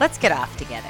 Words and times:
Let's 0.00 0.16
get 0.16 0.30
off 0.30 0.56
together. 0.56 0.88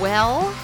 Well, 0.00 0.54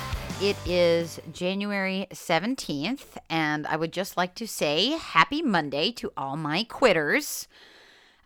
it 0.41 0.57
is 0.65 1.21
January 1.33 2.07
17th, 2.13 3.17
and 3.29 3.67
I 3.67 3.77
would 3.77 3.93
just 3.93 4.17
like 4.17 4.37
to 4.37 4.47
say 4.47 4.91
happy 4.91 5.43
Monday 5.43 5.91
to 5.93 6.13
all 6.17 6.37
my 6.37 6.63
quitters. 6.63 7.49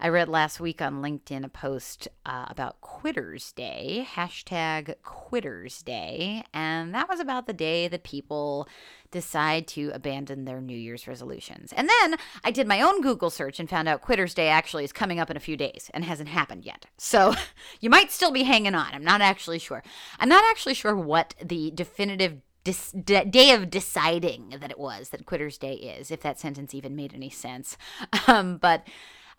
I 0.05 0.09
read 0.09 0.29
last 0.29 0.59
week 0.59 0.83
on 0.83 1.01
LinkedIn 1.01 1.45
a 1.45 1.49
post 1.49 2.09
uh, 2.27 2.47
about 2.49 2.81
Quitters 2.81 3.53
Day, 3.53 4.05
hashtag 4.17 4.97
Quitters 5.05 5.81
Day, 5.85 6.43
and 6.53 6.93
that 6.93 7.09
was 7.09 7.21
about 7.21 7.47
the 7.47 7.53
day 7.53 7.87
that 7.87 8.03
people 8.03 8.69
decide 9.13 9.69
to 9.69 9.93
abandon 9.95 10.45
their 10.45 10.61
New 10.61 10.77
Year's 10.77 11.07
resolutions. 11.07 11.73
And 11.73 11.89
then 11.89 12.17
I 12.43 12.51
did 12.51 12.67
my 12.67 12.81
own 12.81 13.01
Google 13.01 13.31
search 13.31 13.61
and 13.61 13.71
found 13.71 13.87
out 13.87 14.03
Quitters 14.03 14.35
Day 14.35 14.49
actually 14.49 14.83
is 14.83 14.93
coming 14.93 15.21
up 15.21 15.31
in 15.31 15.37
a 15.37 15.41
few 15.41 15.57
days 15.57 15.89
and 15.95 16.05
hasn't 16.05 16.31
happened 16.31 16.65
yet. 16.65 16.87
So 16.99 17.35
you 17.81 17.89
might 17.89 18.11
still 18.11 18.33
be 18.33 18.43
hanging 18.43 18.75
on. 18.75 18.93
I'm 18.93 19.05
not 19.05 19.21
actually 19.21 19.61
sure. 19.61 19.85
I'm 20.19 20.29
not 20.29 20.43
actually 20.51 20.75
sure 20.75 20.97
what 20.97 21.37
the 21.41 21.71
definitive 21.71 22.39
dis- 22.65 22.91
d- 22.91 23.25
day 23.27 23.53
of 23.53 23.71
deciding 23.71 24.57
that 24.59 24.73
it 24.73 24.81
was 24.81 25.11
that 25.11 25.27
Quitters 25.27 25.59
Day 25.59 25.75
is, 25.75 26.11
if 26.11 26.23
that 26.23 26.41
sentence 26.41 26.75
even 26.75 26.97
made 26.97 27.15
any 27.15 27.31
sense. 27.31 27.77
Um, 28.29 28.57
but 28.57 28.87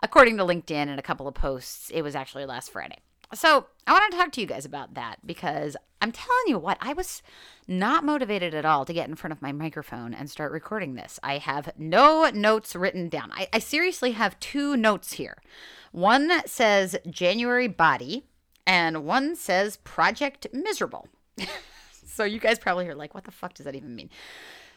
according 0.04 0.36
to 0.36 0.44
LinkedIn 0.44 0.70
and 0.70 0.98
a 0.98 1.02
couple 1.02 1.26
of 1.26 1.34
posts, 1.34 1.90
it 1.90 2.02
was 2.02 2.14
actually 2.14 2.44
last 2.44 2.70
Friday. 2.70 2.98
So 3.32 3.66
I 3.86 3.92
want 3.92 4.12
to 4.12 4.18
talk 4.18 4.32
to 4.32 4.40
you 4.40 4.46
guys 4.46 4.66
about 4.66 4.94
that 4.94 5.26
because 5.26 5.76
I'm 6.02 6.12
telling 6.12 6.44
you 6.46 6.58
what, 6.58 6.76
I 6.82 6.92
was 6.92 7.22
not 7.66 8.04
motivated 8.04 8.54
at 8.54 8.66
all 8.66 8.84
to 8.84 8.92
get 8.92 9.08
in 9.08 9.14
front 9.14 9.32
of 9.32 9.40
my 9.40 9.50
microphone 9.50 10.12
and 10.12 10.30
start 10.30 10.52
recording 10.52 10.94
this. 10.94 11.18
I 11.22 11.38
have 11.38 11.72
no 11.78 12.28
notes 12.28 12.76
written 12.76 13.08
down. 13.08 13.32
I, 13.32 13.48
I 13.50 13.58
seriously 13.58 14.12
have 14.12 14.38
two 14.40 14.76
notes 14.76 15.14
here. 15.14 15.38
One 15.90 16.46
says 16.46 16.96
January 17.08 17.66
body, 17.66 18.26
and 18.66 19.06
one 19.06 19.34
says 19.34 19.78
Project 19.78 20.46
Miserable. 20.52 21.08
so 22.04 22.24
you 22.24 22.38
guys 22.38 22.58
probably 22.58 22.86
are 22.88 22.94
like, 22.94 23.14
what 23.14 23.24
the 23.24 23.30
fuck 23.30 23.54
does 23.54 23.64
that 23.64 23.74
even 23.74 23.96
mean? 23.96 24.10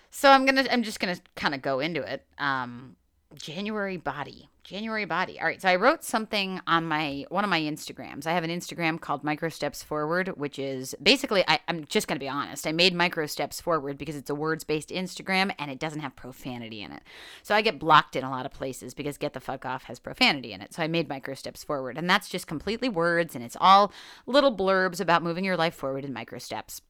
So 0.09 0.31
I'm 0.31 0.45
gonna, 0.45 0.65
I'm 0.71 0.83
just 0.83 1.01
gonna 1.01 1.17
kind 1.35 1.53
of 1.53 1.61
go 1.61 1.81
into 1.81 2.01
it. 2.01 2.25
Um, 2.37 2.95
January 3.35 3.97
body. 3.97 4.49
January 4.63 5.05
body. 5.05 5.39
All 5.39 5.45
right. 5.45 5.61
So 5.61 5.69
I 5.69 5.75
wrote 5.75 6.03
something 6.03 6.59
on 6.67 6.85
my 6.85 7.25
one 7.29 7.43
of 7.43 7.49
my 7.49 7.61
Instagrams. 7.61 8.27
I 8.27 8.33
have 8.33 8.43
an 8.43 8.49
Instagram 8.49 8.99
called 8.99 9.23
Micro 9.23 9.47
Steps 9.47 9.81
Forward, 9.81 10.29
which 10.37 10.59
is 10.59 10.93
basically 11.01 11.43
I, 11.47 11.59
I'm 11.67 11.85
just 11.85 12.07
gonna 12.07 12.19
be 12.19 12.27
honest. 12.27 12.67
I 12.67 12.73
made 12.73 12.93
Micro 12.93 13.25
Steps 13.27 13.61
Forward 13.61 13.97
because 13.97 14.15
it's 14.15 14.29
a 14.29 14.35
words 14.35 14.63
based 14.63 14.89
Instagram 14.89 15.53
and 15.57 15.71
it 15.71 15.79
doesn't 15.79 16.01
have 16.01 16.15
profanity 16.15 16.81
in 16.81 16.91
it. 16.91 17.03
So 17.43 17.55
I 17.55 17.61
get 17.61 17.79
blocked 17.79 18.15
in 18.15 18.23
a 18.23 18.29
lot 18.29 18.45
of 18.45 18.51
places 18.51 18.93
because 18.93 19.17
Get 19.17 19.33
the 19.33 19.39
Fuck 19.39 19.65
Off 19.65 19.83
has 19.83 19.99
profanity 19.99 20.51
in 20.51 20.61
it. 20.61 20.73
So 20.73 20.83
I 20.83 20.87
made 20.87 21.07
Micro 21.07 21.33
Steps 21.33 21.63
Forward. 21.63 21.97
And 21.97 22.09
that's 22.09 22.29
just 22.29 22.47
completely 22.47 22.89
words 22.89 23.35
and 23.35 23.43
it's 23.43 23.57
all 23.59 23.93
little 24.25 24.55
blurbs 24.55 24.99
about 24.99 25.23
moving 25.23 25.45
your 25.45 25.57
life 25.57 25.75
forward 25.75 26.03
in 26.03 26.13
micro 26.13 26.39
steps. 26.39 26.81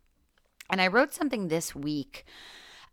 And 0.69 0.81
I 0.81 0.87
wrote 0.87 1.13
something 1.13 1.47
this 1.47 1.75
week 1.75 2.25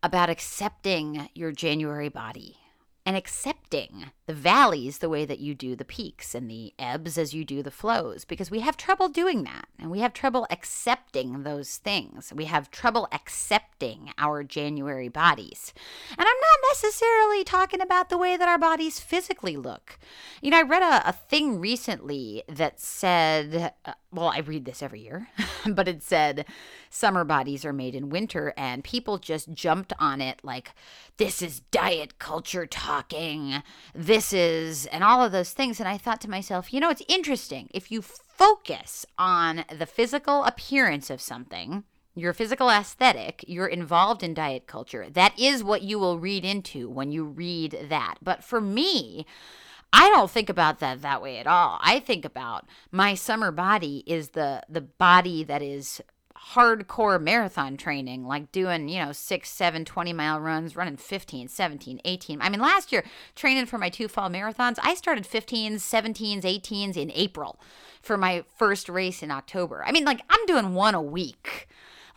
about 0.02 0.28
accepting 0.28 1.30
your 1.34 1.52
January 1.52 2.08
body 2.08 2.58
and 3.06 3.16
accepting 3.16 4.06
the 4.26 4.32
valleys 4.32 4.98
the 4.98 5.08
way 5.08 5.26
that 5.26 5.38
you 5.38 5.54
do 5.54 5.76
the 5.76 5.84
peaks 5.84 6.34
and 6.34 6.50
the 6.50 6.72
ebbs 6.78 7.18
as 7.18 7.34
you 7.34 7.44
do 7.44 7.62
the 7.62 7.70
flows 7.70 8.24
because 8.24 8.50
we 8.50 8.60
have 8.60 8.76
trouble 8.76 9.08
doing 9.08 9.44
that 9.44 9.66
and 9.78 9.90
we 9.90 10.00
have 10.00 10.14
trouble 10.14 10.46
accepting 10.50 11.42
those 11.42 11.76
things. 11.76 12.32
We 12.34 12.46
have 12.46 12.70
trouble 12.70 13.06
accepting 13.12 14.12
our 14.16 14.42
January 14.42 15.08
bodies. 15.08 15.74
And 16.10 16.20
I'm 16.20 16.26
not 16.26 16.70
necessarily 16.70 17.44
talking 17.44 17.82
about 17.82 18.08
the 18.08 18.18
way 18.18 18.36
that 18.38 18.48
our 18.48 18.58
bodies 18.58 19.00
physically 19.00 19.56
look. 19.56 19.98
You 20.40 20.50
know, 20.50 20.58
I 20.58 20.62
read 20.62 20.82
a, 20.82 21.08
a 21.08 21.12
thing 21.12 21.60
recently 21.60 22.42
that 22.48 22.80
said, 22.80 23.74
uh, 23.84 23.92
well, 24.14 24.28
I 24.28 24.38
read 24.38 24.64
this 24.64 24.82
every 24.82 25.00
year, 25.00 25.28
but 25.66 25.88
it 25.88 26.02
said 26.02 26.46
summer 26.88 27.24
bodies 27.24 27.64
are 27.64 27.72
made 27.72 27.94
in 27.94 28.10
winter, 28.10 28.54
and 28.56 28.84
people 28.84 29.18
just 29.18 29.52
jumped 29.52 29.92
on 29.98 30.20
it 30.20 30.40
like, 30.44 30.72
this 31.16 31.42
is 31.42 31.60
diet 31.72 32.18
culture 32.18 32.64
talking, 32.64 33.62
this 33.94 34.32
is, 34.32 34.86
and 34.86 35.02
all 35.02 35.22
of 35.24 35.32
those 35.32 35.50
things. 35.50 35.80
And 35.80 35.88
I 35.88 35.98
thought 35.98 36.20
to 36.22 36.30
myself, 36.30 36.72
you 36.72 36.80
know, 36.80 36.90
it's 36.90 37.02
interesting. 37.08 37.68
If 37.74 37.90
you 37.90 38.02
focus 38.02 39.04
on 39.18 39.64
the 39.76 39.86
physical 39.86 40.44
appearance 40.44 41.10
of 41.10 41.20
something, 41.20 41.84
your 42.14 42.32
physical 42.32 42.70
aesthetic, 42.70 43.44
you're 43.48 43.66
involved 43.66 44.22
in 44.22 44.34
diet 44.34 44.68
culture. 44.68 45.08
That 45.10 45.36
is 45.38 45.64
what 45.64 45.82
you 45.82 45.98
will 45.98 46.20
read 46.20 46.44
into 46.44 46.88
when 46.88 47.10
you 47.10 47.24
read 47.24 47.86
that. 47.88 48.18
But 48.22 48.44
for 48.44 48.60
me, 48.60 49.26
I 49.96 50.10
don't 50.10 50.28
think 50.28 50.48
about 50.48 50.80
that 50.80 51.02
that 51.02 51.22
way 51.22 51.38
at 51.38 51.46
all. 51.46 51.78
I 51.80 52.00
think 52.00 52.24
about 52.24 52.66
my 52.90 53.14
summer 53.14 53.52
body 53.52 54.02
is 54.08 54.30
the 54.30 54.60
the 54.68 54.80
body 54.80 55.44
that 55.44 55.62
is 55.62 56.02
hardcore 56.52 57.22
marathon 57.22 57.76
training 57.76 58.26
like 58.26 58.52
doing 58.52 58.88
you 58.88 59.02
know 59.02 59.12
6 59.12 59.48
7 59.48 59.84
20 59.84 60.12
mile 60.12 60.38
runs 60.40 60.76
running 60.76 60.96
15 60.98 61.48
17 61.48 62.00
18 62.04 62.42
i 62.42 62.50
mean 62.50 62.60
last 62.60 62.92
year 62.92 63.02
training 63.34 63.64
for 63.64 63.78
my 63.78 63.88
two 63.88 64.08
fall 64.08 64.28
marathons 64.28 64.78
i 64.82 64.92
started 64.94 65.24
15s 65.24 65.76
17s 65.76 66.42
18s 66.42 66.98
in 66.98 67.10
april 67.14 67.58
for 68.02 68.18
my 68.18 68.44
first 68.58 68.90
race 68.90 69.22
in 69.22 69.30
october. 69.30 69.82
I 69.86 69.92
mean 69.92 70.04
like 70.04 70.20
i'm 70.28 70.44
doing 70.44 70.74
one 70.74 70.94
a 70.94 71.00
week 71.00 71.66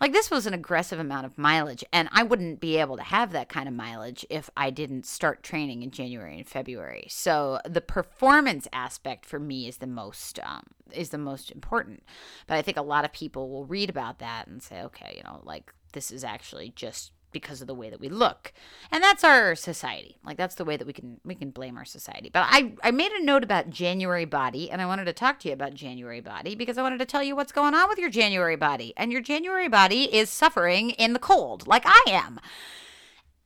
like 0.00 0.12
this 0.12 0.30
was 0.30 0.46
an 0.46 0.54
aggressive 0.54 0.98
amount 0.98 1.26
of 1.26 1.36
mileage, 1.36 1.84
and 1.92 2.08
I 2.12 2.22
wouldn't 2.22 2.60
be 2.60 2.76
able 2.76 2.96
to 2.96 3.02
have 3.02 3.32
that 3.32 3.48
kind 3.48 3.68
of 3.68 3.74
mileage 3.74 4.24
if 4.30 4.48
I 4.56 4.70
didn't 4.70 5.06
start 5.06 5.42
training 5.42 5.82
in 5.82 5.90
January 5.90 6.36
and 6.38 6.48
February. 6.48 7.06
So 7.08 7.60
the 7.64 7.80
performance 7.80 8.68
aspect 8.72 9.26
for 9.26 9.38
me 9.38 9.66
is 9.66 9.78
the 9.78 9.86
most 9.86 10.38
um, 10.42 10.64
is 10.92 11.10
the 11.10 11.18
most 11.18 11.50
important. 11.50 12.02
But 12.46 12.56
I 12.56 12.62
think 12.62 12.76
a 12.76 12.82
lot 12.82 13.04
of 13.04 13.12
people 13.12 13.50
will 13.50 13.66
read 13.66 13.90
about 13.90 14.18
that 14.20 14.46
and 14.46 14.62
say, 14.62 14.82
okay, 14.82 15.14
you 15.16 15.22
know, 15.24 15.40
like 15.44 15.72
this 15.92 16.10
is 16.10 16.24
actually 16.24 16.72
just 16.76 17.12
because 17.32 17.60
of 17.60 17.66
the 17.66 17.74
way 17.74 17.90
that 17.90 18.00
we 18.00 18.08
look. 18.08 18.52
And 18.90 19.02
that's 19.02 19.24
our 19.24 19.54
society. 19.54 20.16
Like 20.24 20.36
that's 20.36 20.54
the 20.54 20.64
way 20.64 20.76
that 20.76 20.86
we 20.86 20.92
can 20.92 21.20
we 21.24 21.34
can 21.34 21.50
blame 21.50 21.76
our 21.76 21.84
society. 21.84 22.30
But 22.32 22.46
i 22.48 22.72
i 22.82 22.90
made 22.90 23.12
a 23.12 23.24
note 23.24 23.44
about 23.44 23.70
january 23.70 24.24
body 24.24 24.70
and 24.70 24.80
i 24.80 24.86
wanted 24.86 25.04
to 25.06 25.12
talk 25.12 25.38
to 25.40 25.48
you 25.48 25.54
about 25.54 25.74
january 25.74 26.20
body 26.20 26.54
because 26.54 26.78
i 26.78 26.82
wanted 26.82 26.98
to 26.98 27.04
tell 27.04 27.22
you 27.22 27.36
what's 27.36 27.52
going 27.52 27.74
on 27.74 27.88
with 27.88 27.98
your 27.98 28.10
january 28.10 28.56
body. 28.56 28.92
And 28.96 29.12
your 29.12 29.20
january 29.20 29.68
body 29.68 30.14
is 30.14 30.30
suffering 30.30 30.90
in 30.90 31.12
the 31.12 31.18
cold 31.18 31.66
like 31.66 31.84
i 31.84 32.02
am. 32.08 32.40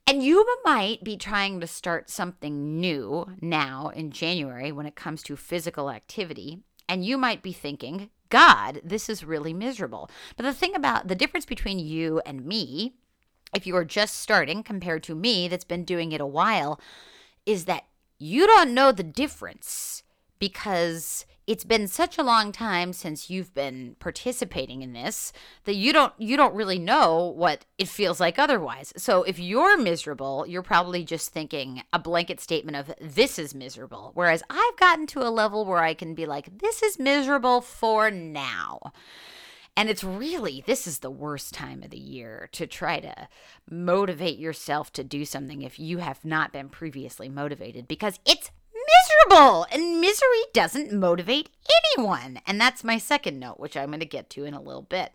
And 0.07 0.23
you 0.23 0.45
might 0.65 1.05
be 1.05 1.17
trying 1.17 1.61
to 1.61 1.67
start 1.67 2.11
something 2.11 2.81
new 2.81 3.27
now 3.41 3.91
in 3.95 4.11
january 4.11 4.73
when 4.73 4.87
it 4.87 4.97
comes 4.97 5.23
to 5.25 5.37
physical 5.37 5.91
activity. 5.91 6.61
And 6.89 7.05
you 7.05 7.17
might 7.17 7.43
be 7.43 7.53
thinking 7.53 8.11
god 8.29 8.81
this 8.83 9.09
is 9.09 9.25
really 9.25 9.53
miserable. 9.53 10.11
But 10.37 10.45
the 10.45 10.55
thing 10.55 10.75
about 10.75 11.09
the 11.09 11.15
difference 11.15 11.47
between 11.47 11.79
you 11.79 12.21
and 12.25 12.45
me 12.45 12.95
if 13.55 13.67
you 13.67 13.77
are 13.77 13.85
just 13.85 14.17
starting 14.21 14.63
compared 14.63 15.03
to 15.05 15.15
me 15.15 15.49
that's 15.49 15.65
been 15.65 15.85
doing 15.85 16.13
it 16.13 16.21
a 16.21 16.27
while, 16.27 16.81
is 17.47 17.65
that 17.67 17.85
you 18.19 18.47
don't 18.47 18.75
know 18.75 18.93
the 18.93 19.03
difference 19.03 20.03
because 20.39 21.27
it's 21.47 21.65
been 21.65 21.89
such 21.89 22.19
a 22.19 22.23
long 22.23 22.53
time 22.53 22.93
since 22.93 23.29
you've 23.29 23.53
been 23.53 23.97
participating 23.99 24.83
in 24.83 24.93
this 24.93 25.33
that 25.65 25.75
you 25.75 25.93
don't 25.93 26.13
you 26.19 26.37
don't 26.37 26.55
really 26.55 26.79
know 26.79 27.33
what 27.37 27.65
it 27.79 27.89
feels 27.89 28.21
like 28.21 28.39
otherwise. 28.39 28.93
So 28.97 29.25
if 29.25 29.39
you're 29.39 29.77
miserable, 29.77 30.47
you're 30.47 30.63
probably 30.63 31.05
just 31.05 31.31
thinking 31.31 31.83
a 31.93 31.99
blanket 31.99 32.41
statement 32.41 32.77
of 32.77 32.95
this 33.01 33.39
is 33.39 33.55
miserable. 33.55 34.13
Whereas 34.15 34.43
I've 34.49 34.77
gotten 34.77 35.07
to 35.09 35.27
a 35.27 35.31
level 35.31 35.65
where 35.65 35.83
I 35.83 35.95
can 35.95 36.15
be 36.15 36.27
like 36.27 36.59
this 36.59 36.83
is 36.83 36.99
miserable 36.99 37.61
for 37.61 38.11
now. 38.11 38.93
And 39.77 39.89
it's 39.89 40.05
really, 40.05 40.63
this 40.67 40.87
is 40.87 40.99
the 40.99 41.11
worst 41.11 41.55
time 41.55 41.83
of 41.83 41.91
the 41.91 41.99
year 41.99 42.49
to 42.53 42.67
try 42.67 43.01
to 43.01 43.29
motivate 43.71 44.39
yourself 44.39 44.93
to 44.93 45.05
do 45.05 45.25
something 45.25 45.63
if 45.63 45.81
you 45.81 45.99
have 45.99 46.25
not 46.25 46.53
been 46.53 46.69
previously 46.69 47.29
motivated 47.29 47.89
because 47.89 48.19
it's 48.27 48.51
miserable 49.31 49.67
and 49.73 50.01
misery 50.01 50.43
doesn't 50.53 50.93
motivate 50.93 51.49
anyone. 51.97 52.41
And 52.47 52.61
that's 52.61 52.85
my 52.85 52.99
second 52.99 53.39
note, 53.39 53.59
which 53.59 53.77
I'm 53.77 53.89
going 53.89 54.01
to 54.01 54.07
get 54.07 54.29
to 54.31 54.45
in 54.45 54.55
a 54.55 54.61
little 54.61 54.83
bit. 54.83 55.13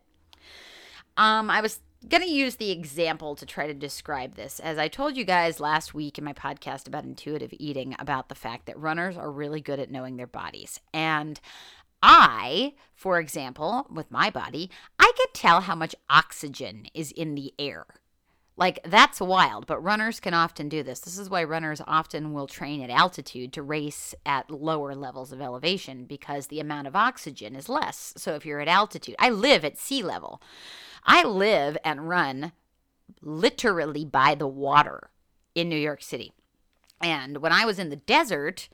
Um, 1.17 1.49
I 1.49 1.61
was 1.61 1.79
going 2.07 2.23
to 2.23 2.29
use 2.29 2.55
the 2.55 2.71
example 2.71 3.35
to 3.35 3.45
try 3.45 3.67
to 3.67 3.73
describe 3.73 4.35
this. 4.35 4.59
As 4.59 4.77
I 4.77 4.87
told 4.87 5.17
you 5.17 5.23
guys 5.23 5.59
last 5.59 5.93
week 5.93 6.17
in 6.17 6.23
my 6.23 6.33
podcast 6.33 6.87
about 6.87 7.03
intuitive 7.03 7.53
eating, 7.57 7.95
about 7.99 8.29
the 8.29 8.35
fact 8.35 8.67
that 8.67 8.77
runners 8.79 9.17
are 9.17 9.31
really 9.31 9.61
good 9.61 9.79
at 9.79 9.91
knowing 9.91 10.17
their 10.17 10.27
bodies. 10.27 10.79
And 10.93 11.39
I, 12.01 12.73
for 12.93 13.19
example, 13.19 13.87
with 13.89 14.11
my 14.11 14.29
body, 14.29 14.69
I 14.99 15.11
can 15.15 15.27
tell 15.33 15.61
how 15.61 15.75
much 15.75 15.95
oxygen 16.09 16.87
is 16.93 17.11
in 17.11 17.35
the 17.35 17.53
air. 17.57 17.85
Like, 18.59 18.79
that's 18.83 19.21
wild, 19.21 19.67
but 19.67 19.83
runners 19.83 20.19
can 20.19 20.33
often 20.33 20.67
do 20.67 20.81
this. 20.81 20.99
This 20.99 21.19
is 21.19 21.29
why 21.29 21.43
runners 21.43 21.79
often 21.85 22.33
will 22.33 22.47
train 22.47 22.81
at 22.81 22.89
altitude 22.89 23.53
to 23.53 23.61
race 23.61 24.15
at 24.25 24.49
lower 24.49 24.95
levels 24.95 25.31
of 25.31 25.41
elevation 25.41 26.05
because 26.05 26.47
the 26.47 26.59
amount 26.59 26.87
of 26.87 26.95
oxygen 26.95 27.55
is 27.55 27.69
less. 27.69 28.15
So, 28.17 28.33
if 28.33 28.47
you're 28.47 28.59
at 28.59 28.67
altitude, 28.67 29.15
I 29.19 29.29
live 29.29 29.63
at 29.63 29.77
sea 29.77 30.01
level. 30.01 30.41
I 31.05 31.23
live 31.23 31.77
and 31.85 32.09
run 32.09 32.51
literally 33.21 34.05
by 34.05 34.33
the 34.33 34.47
water 34.47 35.11
in 35.53 35.69
New 35.69 35.77
York 35.77 36.01
City. 36.01 36.33
And 36.99 37.37
when 37.37 37.51
I 37.51 37.63
was 37.65 37.77
in 37.77 37.89
the 37.89 37.95
desert, 37.95 38.69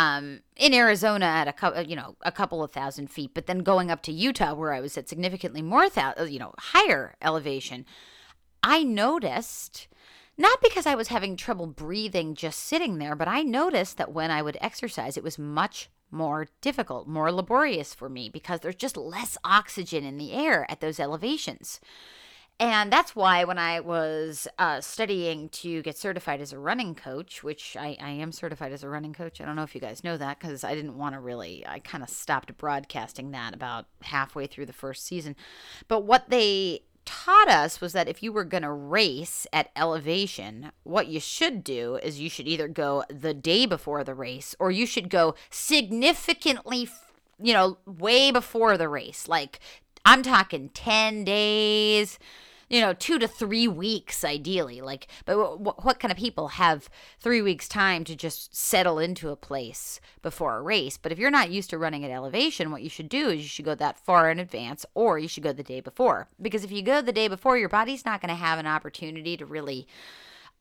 um, 0.00 0.40
in 0.56 0.72
Arizona 0.72 1.26
at 1.26 1.46
a 1.46 1.52
couple, 1.52 1.82
you 1.82 1.94
know, 1.94 2.16
a 2.22 2.32
couple 2.32 2.64
of 2.64 2.72
thousand 2.72 3.08
feet, 3.08 3.32
but 3.34 3.46
then 3.46 3.58
going 3.58 3.90
up 3.90 4.02
to 4.04 4.12
Utah 4.12 4.54
where 4.54 4.72
I 4.72 4.80
was 4.80 4.96
at 4.96 5.10
significantly 5.10 5.60
more, 5.60 5.90
th- 5.90 6.30
you 6.30 6.38
know, 6.38 6.54
higher 6.58 7.16
elevation, 7.20 7.84
I 8.62 8.82
noticed 8.82 9.88
not 10.38 10.62
because 10.62 10.86
I 10.86 10.94
was 10.94 11.08
having 11.08 11.36
trouble 11.36 11.66
breathing 11.66 12.34
just 12.34 12.60
sitting 12.60 12.96
there, 12.96 13.14
but 13.14 13.28
I 13.28 13.42
noticed 13.42 13.98
that 13.98 14.10
when 14.10 14.30
I 14.30 14.40
would 14.40 14.56
exercise, 14.62 15.18
it 15.18 15.22
was 15.22 15.38
much 15.38 15.90
more 16.10 16.48
difficult, 16.62 17.06
more 17.06 17.30
laborious 17.30 17.92
for 17.92 18.08
me 18.08 18.30
because 18.30 18.60
there's 18.60 18.76
just 18.76 18.96
less 18.96 19.36
oxygen 19.44 20.02
in 20.02 20.16
the 20.16 20.32
air 20.32 20.64
at 20.70 20.80
those 20.80 20.98
elevations. 20.98 21.78
And 22.60 22.92
that's 22.92 23.16
why 23.16 23.44
when 23.44 23.56
I 23.56 23.80
was 23.80 24.46
uh, 24.58 24.82
studying 24.82 25.48
to 25.48 25.80
get 25.80 25.96
certified 25.96 26.42
as 26.42 26.52
a 26.52 26.58
running 26.58 26.94
coach, 26.94 27.42
which 27.42 27.74
I, 27.74 27.96
I 27.98 28.10
am 28.10 28.32
certified 28.32 28.70
as 28.70 28.84
a 28.84 28.88
running 28.90 29.14
coach, 29.14 29.40
I 29.40 29.46
don't 29.46 29.56
know 29.56 29.62
if 29.62 29.74
you 29.74 29.80
guys 29.80 30.04
know 30.04 30.18
that 30.18 30.38
because 30.38 30.62
I 30.62 30.74
didn't 30.74 30.98
want 30.98 31.14
to 31.14 31.20
really, 31.20 31.66
I 31.66 31.78
kind 31.78 32.04
of 32.04 32.10
stopped 32.10 32.54
broadcasting 32.58 33.30
that 33.30 33.54
about 33.54 33.86
halfway 34.02 34.46
through 34.46 34.66
the 34.66 34.74
first 34.74 35.06
season. 35.06 35.36
But 35.88 36.04
what 36.04 36.28
they 36.28 36.82
taught 37.06 37.48
us 37.48 37.80
was 37.80 37.94
that 37.94 38.08
if 38.08 38.22
you 38.22 38.30
were 38.30 38.44
going 38.44 38.62
to 38.62 38.70
race 38.70 39.46
at 39.54 39.70
elevation, 39.74 40.70
what 40.82 41.06
you 41.06 41.18
should 41.18 41.64
do 41.64 41.96
is 42.02 42.20
you 42.20 42.28
should 42.28 42.46
either 42.46 42.68
go 42.68 43.04
the 43.08 43.32
day 43.32 43.64
before 43.64 44.04
the 44.04 44.14
race 44.14 44.54
or 44.58 44.70
you 44.70 44.84
should 44.84 45.08
go 45.08 45.34
significantly, 45.48 46.90
you 47.42 47.54
know, 47.54 47.78
way 47.86 48.30
before 48.30 48.76
the 48.76 48.86
race. 48.86 49.28
Like, 49.28 49.60
I'm 50.04 50.22
talking 50.22 50.68
10 50.68 51.24
days 51.24 52.18
you 52.70 52.80
know, 52.80 52.92
two 52.94 53.18
to 53.18 53.26
three 53.26 53.68
weeks 53.68 54.24
ideally. 54.24 54.80
Like, 54.80 55.08
but 55.26 55.32
w- 55.32 55.74
what 55.82 55.98
kind 55.98 56.12
of 56.12 56.16
people 56.16 56.48
have 56.48 56.88
three 57.18 57.42
weeks 57.42 57.68
time 57.68 58.04
to 58.04 58.14
just 58.14 58.56
settle 58.56 58.98
into 58.98 59.28
a 59.28 59.36
place 59.36 60.00
before 60.22 60.56
a 60.56 60.62
race? 60.62 60.96
But 60.96 61.10
if 61.12 61.18
you're 61.18 61.30
not 61.30 61.50
used 61.50 61.70
to 61.70 61.78
running 61.78 62.04
at 62.04 62.12
elevation, 62.12 62.70
what 62.70 62.82
you 62.82 62.88
should 62.88 63.08
do 63.08 63.28
is 63.28 63.42
you 63.42 63.48
should 63.48 63.64
go 63.64 63.74
that 63.74 63.98
far 63.98 64.30
in 64.30 64.38
advance 64.38 64.86
or 64.94 65.18
you 65.18 65.28
should 65.28 65.42
go 65.42 65.52
the 65.52 65.64
day 65.64 65.80
before. 65.80 66.28
Because 66.40 66.62
if 66.62 66.70
you 66.70 66.80
go 66.80 67.02
the 67.02 67.12
day 67.12 67.26
before, 67.26 67.58
your 67.58 67.68
body's 67.68 68.06
not 68.06 68.20
going 68.22 68.30
to 68.30 68.34
have 68.34 68.60
an 68.60 68.66
opportunity 68.66 69.36
to 69.36 69.44
really 69.44 69.88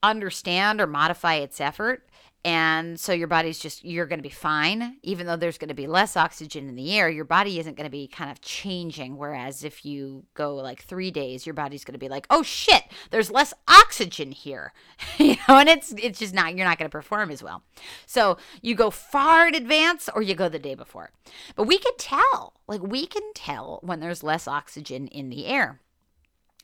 understand 0.02 0.82
or 0.82 0.88
modify 0.88 1.36
its 1.36 1.60
effort 1.60 2.10
and 2.46 2.98
so 2.98 3.12
your 3.12 3.28
body's 3.28 3.60
just, 3.60 3.84
you're 3.84 4.06
going 4.06 4.20
to 4.20 4.24
be 4.24 4.30
fine. 4.30 4.98
Even 5.04 5.28
though 5.28 5.36
there's 5.36 5.58
going 5.58 5.70
to 5.70 5.74
be 5.74 5.88
less 5.88 6.16
oxygen 6.16 6.70
in 6.70 6.76
the 6.76 6.98
air, 6.98 7.10
your 7.10 7.26
body 7.26 7.60
isn't 7.60 7.76
going 7.76 7.86
to 7.86 7.92
be 7.92 8.08
kind 8.08 8.32
of 8.32 8.40
changing. 8.40 9.18
Whereas 9.18 9.66
if 9.66 9.84
you 9.84 10.24
go 10.36 10.56
like 10.56 10.82
three 10.82 11.12
days, 11.12 11.46
your 11.46 11.54
body's 11.54 11.84
going 11.84 11.94
to 11.94 12.00
be 12.00 12.08
like, 12.08 12.26
oh 12.30 12.42
shit, 12.42 12.84
there's 13.12 13.30
less 13.30 13.54
oxygen 13.68 14.32
here. 14.32 14.72
you 15.18 15.36
know, 15.48 15.58
and 15.58 15.68
it's, 15.68 15.94
it's 15.98 16.20
just 16.20 16.34
not, 16.34 16.56
you're 16.56 16.66
not 16.66 16.78
going 16.78 16.90
to 16.90 16.98
perform 16.98 17.30
as 17.30 17.44
well. 17.44 17.62
So 18.06 18.38
you 18.62 18.74
go 18.74 18.90
far 18.90 19.50
in 19.50 19.56
advance 19.56 20.10
or 20.16 20.22
you 20.22 20.34
go 20.34 20.48
the 20.48 20.60
day 20.60 20.76
before. 20.76 21.12
But 21.58 21.66
we 21.66 21.78
can 21.78 21.94
tell, 21.98 22.54
like, 22.68 22.82
we 22.82 23.06
can 23.06 23.34
tell 23.34 23.80
when 23.84 24.00
there's 24.00 24.24
less 24.24 24.48
oxygen 24.48 25.08
in 25.08 25.30
the 25.30 25.46
air. 25.46 25.82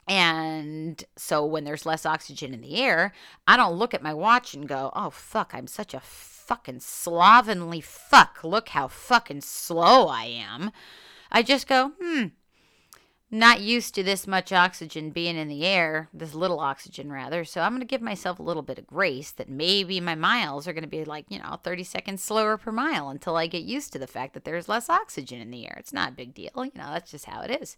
And 0.08 1.04
so 1.16 1.44
when 1.46 1.64
there's 1.64 1.86
less 1.86 2.06
oxygen 2.06 2.54
in 2.54 2.62
the 2.62 2.78
air, 2.78 3.12
I 3.48 3.58
don't 3.58 3.76
look 3.76 3.94
at 3.94 4.04
my 4.04 4.14
watch 4.14 4.54
and 4.54 4.68
go, 4.68 4.92
oh, 4.96 5.10
fuck, 5.10 5.52
I'm 5.54 5.68
such 5.68 5.94
a 5.94 6.00
fucking 6.00 6.82
slovenly 6.82 7.82
fuck. 7.82 8.44
Look 8.44 8.70
how 8.70 8.88
fucking 8.88 9.42
slow 9.42 10.08
I 10.08 10.26
am. 10.26 10.72
I 11.32 11.42
just 11.42 11.68
go, 11.68 11.94
hmm, 12.00 12.26
not 13.32 13.62
used 13.62 13.96
to 13.96 14.04
this 14.04 14.28
much 14.28 14.54
oxygen 14.54 15.10
being 15.10 15.36
in 15.36 15.48
the 15.48 15.66
air, 15.66 16.08
this 16.14 16.36
little 16.36 16.60
oxygen 16.60 17.12
rather. 17.12 17.44
So 17.44 17.62
I'm 17.62 17.72
going 17.72 17.82
to 17.82 17.88
give 17.88 18.02
myself 18.02 18.38
a 18.38 18.44
little 18.44 18.62
bit 18.62 18.78
of 18.78 18.86
grace 18.86 19.32
that 19.32 19.50
maybe 19.50 20.00
my 20.00 20.14
miles 20.14 20.68
are 20.68 20.74
going 20.74 20.84
to 20.84 20.90
be 20.90 21.04
like, 21.04 21.26
you 21.30 21.40
know, 21.40 21.60
30 21.64 21.84
seconds 21.84 22.24
slower 22.24 22.58
per 22.58 22.72
mile 22.72 23.10
until 23.10 23.36
I 23.36 23.48
get 23.48 23.64
used 23.64 23.92
to 23.94 24.00
the 24.00 24.06
fact 24.06 24.36
that 24.36 24.46
there's 24.46 24.70
less 24.70 24.88
oxygen 24.88 25.42
in 25.42 25.50
the 25.50 25.66
air. 25.66 25.76
It's 25.80 25.94
not 25.94 26.10
a 26.10 26.16
big 26.16 26.36
deal. 26.36 26.52
You 26.56 26.72
know, 26.76 26.92
that's 26.92 27.10
just 27.10 27.26
how 27.26 27.42
it 27.42 27.60
is 27.60 27.78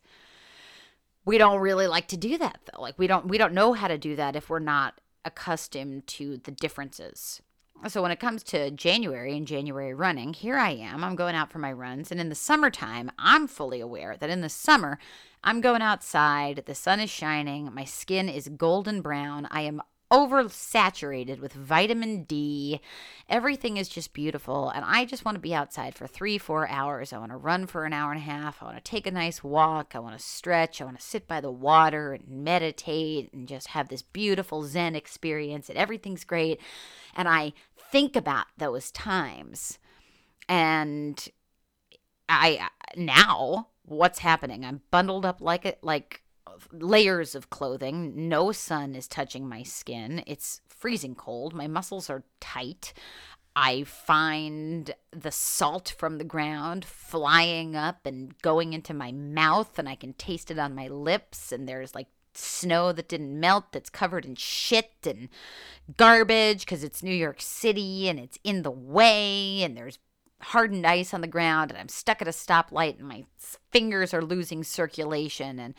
we 1.27 1.37
don't 1.37 1.59
really 1.59 1.87
like 1.87 2.07
to 2.07 2.17
do 2.17 2.37
that 2.37 2.61
though. 2.71 2.81
Like 2.81 2.97
we 2.97 3.05
don't 3.05 3.27
we 3.27 3.37
don't 3.37 3.53
know 3.53 3.73
how 3.73 3.89
to 3.89 3.97
do 3.97 4.15
that 4.15 4.35
if 4.37 4.49
we're 4.49 4.59
not 4.59 5.01
accustomed 5.25 6.07
to 6.07 6.37
the 6.37 6.51
differences. 6.51 7.41
So 7.87 8.01
when 8.01 8.11
it 8.11 8.19
comes 8.19 8.41
to 8.43 8.71
January 8.71 9.35
and 9.37 9.45
January 9.45 9.93
running, 9.93 10.33
here 10.33 10.57
I 10.57 10.71
am. 10.71 11.03
I'm 11.03 11.15
going 11.15 11.35
out 11.35 11.51
for 11.51 11.59
my 11.59 11.71
runs 11.71 12.11
and 12.11 12.19
in 12.19 12.29
the 12.29 12.33
summertime, 12.33 13.11
I'm 13.19 13.45
fully 13.45 13.81
aware 13.81 14.15
that 14.17 14.31
in 14.31 14.41
the 14.41 14.49
summer, 14.49 14.97
I'm 15.43 15.61
going 15.61 15.83
outside, 15.83 16.63
the 16.65 16.73
sun 16.73 16.99
is 17.01 17.11
shining, 17.11 17.71
my 17.71 17.83
skin 17.83 18.29
is 18.29 18.47
golden 18.47 19.01
brown. 19.01 19.47
I 19.51 19.61
am 19.61 19.81
oversaturated 20.11 21.39
with 21.39 21.53
vitamin 21.53 22.23
D. 22.23 22.79
Everything 23.29 23.77
is 23.77 23.89
just 23.89 24.13
beautiful. 24.13 24.69
And 24.69 24.85
I 24.85 25.05
just 25.05 25.25
want 25.25 25.35
to 25.35 25.41
be 25.41 25.53
outside 25.53 25.95
for 25.95 26.07
three, 26.07 26.37
four 26.37 26.67
hours. 26.67 27.11
I 27.11 27.17
want 27.17 27.31
to 27.31 27.37
run 27.37 27.67
for 27.67 27.85
an 27.85 27.93
hour 27.93 28.11
and 28.11 28.19
a 28.19 28.23
half. 28.23 28.61
I 28.61 28.65
want 28.65 28.77
to 28.77 28.83
take 28.83 29.05
a 29.05 29.11
nice 29.11 29.43
walk. 29.43 29.93
I 29.93 29.99
want 29.99 30.17
to 30.17 30.23
stretch. 30.23 30.81
I 30.81 30.85
want 30.85 30.99
to 30.99 31.05
sit 31.05 31.27
by 31.27 31.41
the 31.41 31.51
water 31.51 32.13
and 32.13 32.27
meditate 32.27 33.31
and 33.33 33.47
just 33.47 33.67
have 33.67 33.89
this 33.89 34.01
beautiful 34.01 34.63
Zen 34.63 34.95
experience. 34.95 35.69
And 35.69 35.77
everything's 35.77 36.23
great. 36.23 36.59
And 37.15 37.27
I 37.27 37.53
think 37.77 38.15
about 38.15 38.47
those 38.57 38.91
times. 38.91 39.77
And 40.47 41.27
I 42.29 42.69
now 42.95 43.67
what's 43.87 44.19
happening? 44.19 44.65
I'm 44.65 44.81
bundled 44.91 45.25
up 45.25 45.41
like 45.41 45.65
it 45.65 45.79
like 45.81 46.21
layers 46.71 47.35
of 47.35 47.49
clothing. 47.49 48.29
No 48.29 48.51
sun 48.51 48.95
is 48.95 49.07
touching 49.07 49.47
my 49.47 49.63
skin. 49.63 50.23
It's 50.27 50.61
freezing 50.67 51.15
cold. 51.15 51.53
My 51.53 51.67
muscles 51.67 52.09
are 52.09 52.23
tight. 52.39 52.93
I 53.55 53.83
find 53.83 54.93
the 55.11 55.31
salt 55.31 55.95
from 55.97 56.19
the 56.19 56.23
ground 56.23 56.85
flying 56.85 57.75
up 57.75 58.05
and 58.05 58.39
going 58.41 58.73
into 58.73 58.93
my 58.93 59.11
mouth, 59.11 59.79
and 59.79 59.89
I 59.89 59.95
can 59.95 60.13
taste 60.13 60.51
it 60.51 60.59
on 60.59 60.75
my 60.75 60.87
lips. 60.87 61.51
And 61.51 61.67
there's 61.67 61.95
like 61.95 62.07
snow 62.35 62.91
that 62.91 63.09
didn't 63.09 63.39
melt 63.39 63.71
that's 63.71 63.89
covered 63.89 64.25
in 64.25 64.35
shit 64.35 64.91
and 65.03 65.29
garbage 65.97 66.59
because 66.59 66.83
it's 66.83 67.01
New 67.01 67.15
York 67.15 67.41
City 67.41 68.07
and 68.07 68.19
it's 68.19 68.37
in 68.43 68.61
the 68.61 68.69
way, 68.71 69.63
and 69.63 69.75
there's 69.75 69.97
hardened 70.41 70.85
ice 70.85 71.13
on 71.13 71.21
the 71.21 71.27
ground, 71.27 71.71
and 71.71 71.79
I'm 71.79 71.89
stuck 71.89 72.21
at 72.21 72.27
a 72.27 72.31
stoplight, 72.31 72.99
and 72.99 73.07
my 73.07 73.25
fingers 73.71 74.13
are 74.13 74.21
losing 74.21 74.63
circulation, 74.63 75.59
and 75.59 75.73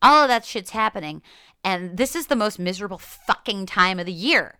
all 0.00 0.22
of 0.22 0.28
that 0.28 0.44
shit's 0.44 0.70
happening. 0.70 1.22
And 1.64 1.96
this 1.96 2.14
is 2.14 2.28
the 2.28 2.36
most 2.36 2.58
miserable 2.58 2.98
fucking 2.98 3.66
time 3.66 3.98
of 3.98 4.06
the 4.06 4.12
year. 4.12 4.58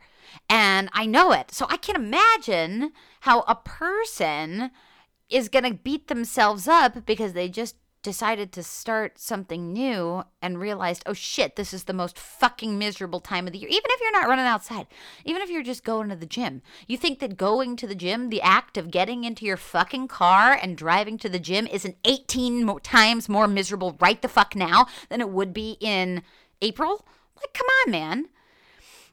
And 0.48 0.88
I 0.92 1.06
know 1.06 1.32
it. 1.32 1.52
So 1.52 1.66
I 1.68 1.76
can 1.76 1.96
imagine 1.96 2.92
how 3.20 3.40
a 3.42 3.54
person 3.54 4.70
is 5.28 5.48
going 5.48 5.64
to 5.64 5.74
beat 5.74 6.08
themselves 6.08 6.66
up 6.66 7.06
because 7.06 7.32
they 7.32 7.48
just 7.48 7.76
decided 8.02 8.52
to 8.52 8.62
start 8.62 9.18
something 9.18 9.72
new 9.72 10.22
and 10.40 10.60
realized, 10.60 11.02
oh 11.06 11.12
shit, 11.12 11.56
this 11.56 11.74
is 11.74 11.84
the 11.84 11.92
most 11.92 12.18
fucking 12.18 12.78
miserable 12.78 13.20
time 13.20 13.46
of 13.46 13.52
the 13.52 13.58
year. 13.58 13.68
Even 13.68 13.90
if 13.90 14.00
you're 14.00 14.12
not 14.12 14.28
running 14.28 14.46
outside, 14.46 14.86
even 15.24 15.42
if 15.42 15.50
you're 15.50 15.62
just 15.62 15.84
going 15.84 16.08
to 16.08 16.16
the 16.16 16.26
gym, 16.26 16.62
you 16.86 16.96
think 16.96 17.18
that 17.18 17.36
going 17.36 17.76
to 17.76 17.86
the 17.86 17.94
gym, 17.94 18.30
the 18.30 18.42
act 18.42 18.76
of 18.76 18.90
getting 18.90 19.24
into 19.24 19.44
your 19.44 19.56
fucking 19.56 20.08
car 20.08 20.52
and 20.60 20.76
driving 20.76 21.18
to 21.18 21.28
the 21.28 21.38
gym, 21.38 21.66
is 21.66 21.84
an 21.84 21.94
18 22.04 22.64
more 22.64 22.80
times 22.80 23.28
more 23.28 23.48
miserable 23.48 23.96
right 24.00 24.22
the 24.22 24.28
fuck 24.28 24.54
now 24.54 24.86
than 25.08 25.20
it 25.20 25.30
would 25.30 25.52
be 25.52 25.76
in 25.80 26.22
April? 26.62 27.04
Like, 27.36 27.52
come 27.52 27.66
on, 27.84 27.90
man. 27.90 28.28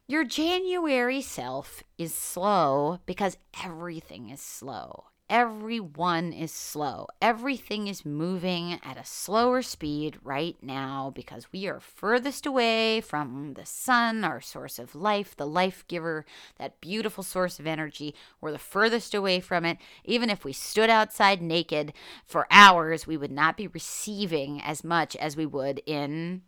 Your 0.08 0.24
January 0.24 1.22
self 1.22 1.84
is 1.98 2.14
slow 2.14 3.00
because 3.08 3.38
everything 3.64 4.30
is 4.30 4.40
slow. 4.40 5.06
Everyone 5.30 6.32
is 6.32 6.52
slow. 6.52 7.08
Everything 7.22 7.88
is 7.88 8.06
moving 8.06 8.80
at 8.84 8.98
a 8.98 9.06
slower 9.06 9.62
speed 9.62 10.18
right 10.24 10.56
now 10.62 11.12
because 11.16 11.52
we 11.52 11.68
are 11.68 11.80
furthest 11.80 12.46
away 12.46 13.02
from 13.02 13.54
the 13.56 13.66
sun, 13.66 14.24
our 14.24 14.40
source 14.40 14.78
of 14.78 14.96
life, 14.96 15.36
the 15.36 15.48
life 15.48 15.84
giver, 15.88 16.26
that 16.58 16.80
beautiful 16.80 17.24
source 17.24 17.60
of 17.60 17.68
energy. 17.68 18.14
We're 18.40 18.52
the 18.52 18.58
furthest 18.60 19.14
away 19.14 19.40
from 19.40 19.66
it. 19.66 19.78
Even 20.04 20.30
if 20.30 20.46
we 20.46 20.54
stood 20.54 20.90
outside 20.90 21.42
naked 21.42 21.94
for 22.26 22.48
hours, 22.52 23.08
we 23.08 23.18
would 23.18 23.32
not 23.32 23.58
be 23.58 23.68
receiving 23.68 24.62
as 24.62 24.84
much 24.84 25.16
as 25.16 25.36
we 25.36 25.46
would 25.46 25.82
in 25.86 26.44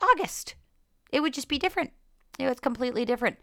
August. 0.00 0.54
It 1.12 1.20
would 1.20 1.34
just 1.34 1.48
be 1.48 1.58
different. 1.58 1.92
It 2.38 2.48
was 2.48 2.60
completely 2.60 3.04
different. 3.04 3.38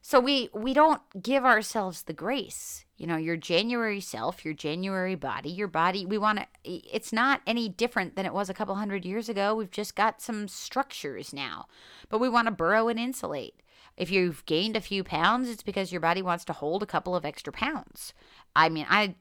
So 0.00 0.20
we 0.20 0.50
we 0.52 0.74
don't 0.74 1.00
give 1.22 1.44
ourselves 1.44 2.02
the 2.02 2.12
grace. 2.12 2.83
You 2.96 3.08
know, 3.08 3.16
your 3.16 3.36
January 3.36 4.00
self, 4.00 4.44
your 4.44 4.54
January 4.54 5.16
body, 5.16 5.50
your 5.50 5.66
body, 5.66 6.06
we 6.06 6.16
want 6.16 6.38
to 6.38 6.46
it's 6.64 7.12
not 7.12 7.40
any 7.46 7.68
different 7.68 8.14
than 8.14 8.26
it 8.26 8.32
was 8.32 8.48
a 8.48 8.54
couple 8.54 8.74
hundred 8.76 9.04
years 9.04 9.28
ago. 9.28 9.54
We've 9.54 9.70
just 9.70 9.96
got 9.96 10.22
some 10.22 10.46
structures 10.46 11.32
now. 11.32 11.66
But 12.08 12.18
we 12.18 12.28
want 12.28 12.46
to 12.46 12.52
burrow 12.52 12.88
and 12.88 12.98
insulate. 12.98 13.60
If 13.96 14.10
you've 14.10 14.44
gained 14.46 14.76
a 14.76 14.80
few 14.80 15.04
pounds, 15.04 15.48
it's 15.48 15.62
because 15.62 15.92
your 15.92 16.00
body 16.00 16.22
wants 16.22 16.44
to 16.46 16.52
hold 16.52 16.82
a 16.82 16.86
couple 16.86 17.14
of 17.14 17.24
extra 17.24 17.52
pounds. 17.52 18.12
I 18.54 18.68
mean, 18.68 18.86
I 18.88 19.16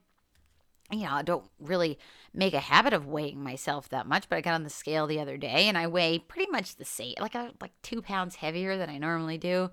you 0.92 1.06
know, 1.06 1.14
I 1.14 1.22
don't 1.24 1.50
really 1.60 1.98
make 2.34 2.54
a 2.54 2.60
habit 2.60 2.94
of 2.94 3.08
weighing 3.08 3.44
myself 3.44 3.90
that 3.90 4.08
much, 4.08 4.30
but 4.30 4.38
I 4.38 4.42
got 4.42 4.54
on 4.54 4.64
the 4.64 4.70
scale 4.70 5.08
the 5.08 5.20
other 5.20 5.38
day 5.38 5.68
and 5.68 5.78
I 5.78 5.88
weigh 5.88 6.20
pretty 6.20 6.52
much 6.52 6.76
the 6.76 6.86
same, 6.86 7.16
like 7.20 7.36
a, 7.36 7.52
like 7.62 7.72
two 7.82 8.02
pounds 8.02 8.36
heavier 8.36 8.78
than 8.78 8.90
I 8.90 8.98
normally 8.98 9.38
do. 9.38 9.72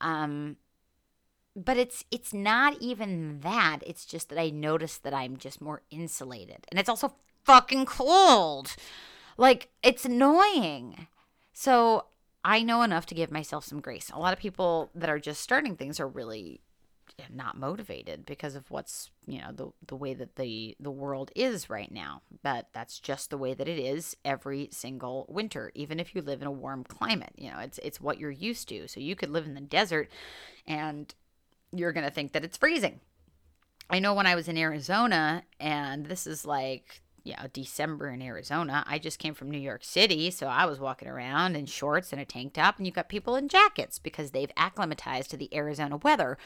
Um, 0.00 0.56
but 1.56 1.76
it's 1.76 2.04
it's 2.10 2.32
not 2.32 2.76
even 2.80 3.40
that. 3.40 3.80
It's 3.86 4.04
just 4.04 4.28
that 4.28 4.38
I 4.38 4.50
notice 4.50 4.98
that 4.98 5.14
I'm 5.14 5.36
just 5.36 5.60
more 5.60 5.82
insulated, 5.90 6.66
and 6.70 6.78
it's 6.78 6.88
also 6.88 7.14
fucking 7.44 7.86
cold. 7.86 8.76
Like 9.36 9.68
it's 9.82 10.04
annoying. 10.04 11.06
So 11.52 12.06
I 12.44 12.62
know 12.62 12.82
enough 12.82 13.06
to 13.06 13.14
give 13.14 13.30
myself 13.30 13.64
some 13.64 13.80
grace. 13.80 14.10
A 14.14 14.18
lot 14.18 14.32
of 14.32 14.38
people 14.38 14.90
that 14.94 15.10
are 15.10 15.18
just 15.18 15.40
starting 15.40 15.76
things 15.76 16.00
are 16.00 16.08
really 16.08 16.60
not 17.28 17.58
motivated 17.58 18.24
because 18.24 18.54
of 18.54 18.70
what's 18.70 19.10
you 19.26 19.40
know 19.40 19.52
the 19.52 19.70
the 19.86 19.96
way 19.96 20.14
that 20.14 20.36
the 20.36 20.74
the 20.80 20.90
world 20.90 21.30
is 21.34 21.68
right 21.68 21.92
now 21.92 22.22
but 22.42 22.68
that's 22.72 22.98
just 22.98 23.30
the 23.30 23.36
way 23.36 23.52
that 23.52 23.68
it 23.68 23.78
is 23.78 24.16
every 24.24 24.68
single 24.72 25.26
winter 25.28 25.70
even 25.74 26.00
if 26.00 26.14
you 26.14 26.22
live 26.22 26.40
in 26.40 26.46
a 26.46 26.52
warm 26.52 26.84
climate 26.84 27.32
you 27.36 27.50
know 27.50 27.58
it's 27.58 27.78
it's 27.82 28.00
what 28.00 28.18
you're 28.18 28.30
used 28.30 28.68
to 28.68 28.88
so 28.88 29.00
you 29.00 29.14
could 29.14 29.30
live 29.30 29.44
in 29.44 29.54
the 29.54 29.60
desert 29.60 30.10
and 30.66 31.14
you're 31.72 31.92
going 31.92 32.06
to 32.06 32.12
think 32.12 32.32
that 32.32 32.44
it's 32.44 32.56
freezing 32.56 33.00
i 33.88 33.98
know 33.98 34.14
when 34.14 34.26
i 34.26 34.34
was 34.34 34.48
in 34.48 34.56
arizona 34.56 35.42
and 35.58 36.06
this 36.06 36.26
is 36.26 36.44
like 36.44 37.02
you 37.24 37.34
know, 37.34 37.48
December 37.52 38.08
in 38.08 38.22
Arizona. 38.22 38.84
I 38.86 38.98
just 38.98 39.18
came 39.18 39.34
from 39.34 39.50
New 39.50 39.58
York 39.58 39.84
City, 39.84 40.30
so 40.30 40.46
I 40.46 40.66
was 40.66 40.80
walking 40.80 41.08
around 41.08 41.56
in 41.56 41.66
shorts 41.66 42.12
and 42.12 42.20
a 42.20 42.24
tank 42.24 42.54
top, 42.54 42.78
and 42.78 42.86
you 42.86 42.92
got 42.92 43.08
people 43.08 43.36
in 43.36 43.48
jackets 43.48 43.98
because 43.98 44.30
they've 44.30 44.52
acclimatized 44.56 45.30
to 45.30 45.36
the 45.36 45.54
Arizona 45.54 45.96
weather. 45.96 46.38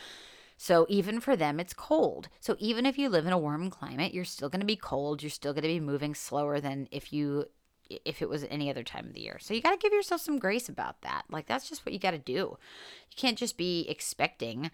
So 0.56 0.86
even 0.88 1.20
for 1.20 1.36
them, 1.36 1.58
it's 1.58 1.74
cold. 1.74 2.28
So 2.40 2.56
even 2.58 2.86
if 2.86 2.96
you 2.96 3.08
live 3.08 3.26
in 3.26 3.32
a 3.32 3.38
warm 3.38 3.70
climate, 3.70 4.14
you're 4.14 4.24
still 4.24 4.48
going 4.48 4.60
to 4.60 4.66
be 4.66 4.76
cold. 4.76 5.22
You're 5.22 5.30
still 5.30 5.52
going 5.52 5.62
to 5.62 5.68
be 5.68 5.80
moving 5.80 6.14
slower 6.14 6.60
than 6.60 6.88
if 6.90 7.12
you 7.12 7.46
if 7.90 8.22
it 8.22 8.28
was 8.28 8.44
any 8.50 8.70
other 8.70 8.82
time 8.82 9.06
of 9.06 9.14
the 9.14 9.20
year. 9.20 9.38
So 9.40 9.54
you 9.54 9.60
got 9.60 9.72
to 9.72 9.78
give 9.78 9.92
yourself 9.92 10.20
some 10.20 10.38
grace 10.38 10.68
about 10.68 11.02
that. 11.02 11.24
Like 11.30 11.46
that's 11.46 11.68
just 11.68 11.84
what 11.84 11.92
you 11.92 11.98
got 11.98 12.12
to 12.12 12.18
do. 12.18 12.56
You 13.10 13.16
can't 13.16 13.38
just 13.38 13.56
be 13.56 13.86
expecting 13.88 14.70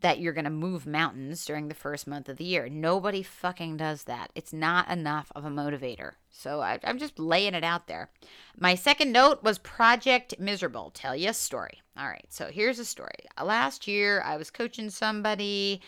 that 0.00 0.18
you're 0.18 0.32
going 0.32 0.44
to 0.44 0.50
move 0.50 0.86
mountains 0.86 1.44
during 1.44 1.68
the 1.68 1.74
first 1.74 2.06
month 2.06 2.28
of 2.28 2.38
the 2.38 2.44
year. 2.44 2.68
Nobody 2.68 3.22
fucking 3.22 3.76
does 3.76 4.04
that. 4.04 4.30
It's 4.34 4.52
not 4.52 4.88
enough 4.88 5.30
of 5.34 5.44
a 5.44 5.50
motivator. 5.50 6.12
So 6.30 6.60
I, 6.60 6.78
am 6.82 6.98
just 6.98 7.18
laying 7.18 7.54
it 7.54 7.64
out 7.64 7.86
there. 7.86 8.10
My 8.58 8.74
second 8.74 9.12
note 9.12 9.42
was 9.42 9.58
Project 9.58 10.34
Miserable. 10.38 10.90
Tell 10.94 11.14
you 11.14 11.30
a 11.30 11.34
story. 11.34 11.82
All 11.96 12.08
right. 12.08 12.26
So 12.28 12.46
here's 12.46 12.78
a 12.78 12.84
story. 12.84 13.26
Last 13.42 13.86
year 13.86 14.22
I 14.22 14.36
was 14.36 14.50
coaching 14.50 14.90
somebody 14.90 15.80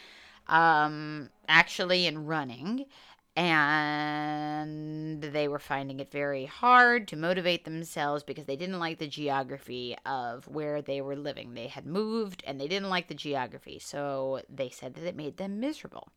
um 0.49 1.28
actually 1.49 2.06
in 2.06 2.25
running 2.25 2.87
and 3.36 5.20
they 5.20 5.46
were 5.46 5.58
finding 5.58 6.00
it 6.00 6.10
very 6.10 6.46
hard 6.46 7.06
to 7.08 7.16
motivate 7.16 7.64
themselves 7.64 8.22
because 8.22 8.46
they 8.46 8.56
didn't 8.56 8.78
like 8.78 8.98
the 8.98 9.06
geography 9.06 9.94
of 10.06 10.48
where 10.48 10.80
they 10.80 11.02
were 11.02 11.16
living. 11.16 11.52
They 11.52 11.66
had 11.66 11.86
moved 11.86 12.42
and 12.46 12.58
they 12.58 12.66
didn't 12.66 12.88
like 12.88 13.08
the 13.08 13.14
geography, 13.14 13.78
so 13.78 14.40
they 14.48 14.70
said 14.70 14.94
that 14.94 15.04
it 15.04 15.16
made 15.16 15.36
them 15.36 15.60
miserable. 15.60 16.08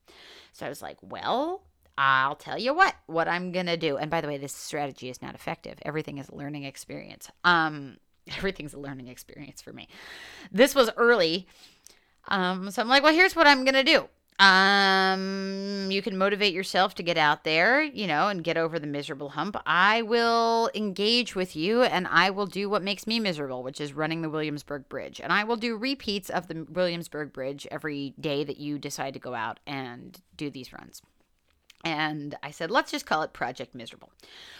So 0.53 0.65
I 0.65 0.69
was 0.69 0.81
like, 0.81 0.97
well, 1.01 1.63
I'll 1.97 2.35
tell 2.35 2.57
you 2.57 2.73
what, 2.73 2.95
what 3.07 3.27
I'm 3.27 3.51
gonna 3.51 3.75
do. 3.75 3.97
And 3.97 4.09
by 4.09 4.21
the 4.21 4.27
way, 4.27 4.37
this 4.37 4.55
strategy 4.55 5.09
is 5.09 5.21
not 5.21 5.35
effective. 5.35 5.77
Everything 5.81 6.17
is 6.17 6.29
a 6.29 6.35
learning 6.35 6.63
experience. 6.63 7.29
Um, 7.43 7.97
everything's 8.37 8.73
a 8.73 8.79
learning 8.79 9.09
experience 9.09 9.61
for 9.61 9.73
me. 9.73 9.89
This 10.53 10.73
was 10.73 10.89
early. 10.95 11.47
Um, 12.29 12.71
so 12.71 12.81
I'm 12.81 12.87
like, 12.87 13.03
well, 13.03 13.13
here's 13.13 13.35
what 13.35 13.47
I'm 13.47 13.65
gonna 13.65 13.83
do. 13.83 14.07
Um, 14.39 15.89
you 15.91 16.01
can 16.01 16.17
motivate 16.17 16.53
yourself 16.53 16.95
to 16.95 17.03
get 17.03 17.17
out 17.17 17.43
there, 17.43 17.81
you 17.81 18.07
know, 18.07 18.29
and 18.29 18.41
get 18.41 18.55
over 18.55 18.79
the 18.79 18.87
miserable 18.87 19.29
hump. 19.29 19.57
I 19.65 20.01
will 20.01 20.69
engage 20.73 21.35
with 21.35 21.57
you 21.57 21.83
and 21.83 22.07
I 22.07 22.29
will 22.29 22.45
do 22.45 22.69
what 22.69 22.81
makes 22.81 23.05
me 23.05 23.19
miserable, 23.19 23.63
which 23.63 23.81
is 23.81 23.91
running 23.91 24.21
the 24.21 24.29
Williamsburg 24.29 24.87
Bridge. 24.87 25.19
And 25.19 25.33
I 25.33 25.43
will 25.43 25.57
do 25.57 25.75
repeats 25.75 26.29
of 26.29 26.47
the 26.47 26.65
Williamsburg 26.69 27.33
Bridge 27.33 27.67
every 27.69 28.13
day 28.17 28.45
that 28.45 28.57
you 28.57 28.79
decide 28.79 29.13
to 29.15 29.19
go 29.19 29.33
out 29.33 29.59
and 29.67 30.17
do 30.37 30.49
these 30.49 30.71
runs. 30.71 31.01
And 31.83 32.35
I 32.43 32.51
said, 32.51 32.71
let's 32.71 32.91
just 32.91 33.05
call 33.05 33.21
it 33.21 33.31
Project 33.31 33.73
Miserable. 33.73 34.11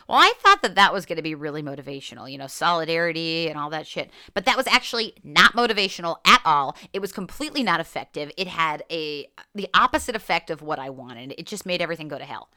Well, 0.07 0.17
I 0.17 0.33
thought 0.39 0.61
that 0.61 0.75
that 0.75 0.93
was 0.93 1.05
going 1.05 1.17
to 1.17 1.21
be 1.21 1.35
really 1.35 1.61
motivational, 1.61 2.31
you 2.31 2.37
know, 2.37 2.47
solidarity 2.47 3.49
and 3.49 3.59
all 3.59 3.69
that 3.71 3.85
shit. 3.85 4.09
But 4.33 4.45
that 4.45 4.55
was 4.55 4.67
actually 4.67 5.15
not 5.23 5.53
motivational 5.53 6.17
at 6.25 6.41
all. 6.45 6.77
It 6.93 6.99
was 6.99 7.11
completely 7.11 7.61
not 7.61 7.79
effective. 7.79 8.31
It 8.37 8.47
had 8.47 8.83
a 8.89 9.27
the 9.53 9.67
opposite 9.73 10.15
effect 10.15 10.49
of 10.49 10.61
what 10.61 10.79
I 10.79 10.89
wanted. 10.89 11.35
It 11.37 11.45
just 11.45 11.65
made 11.65 11.81
everything 11.81 12.07
go 12.07 12.17
to 12.17 12.25
hell. 12.25 12.49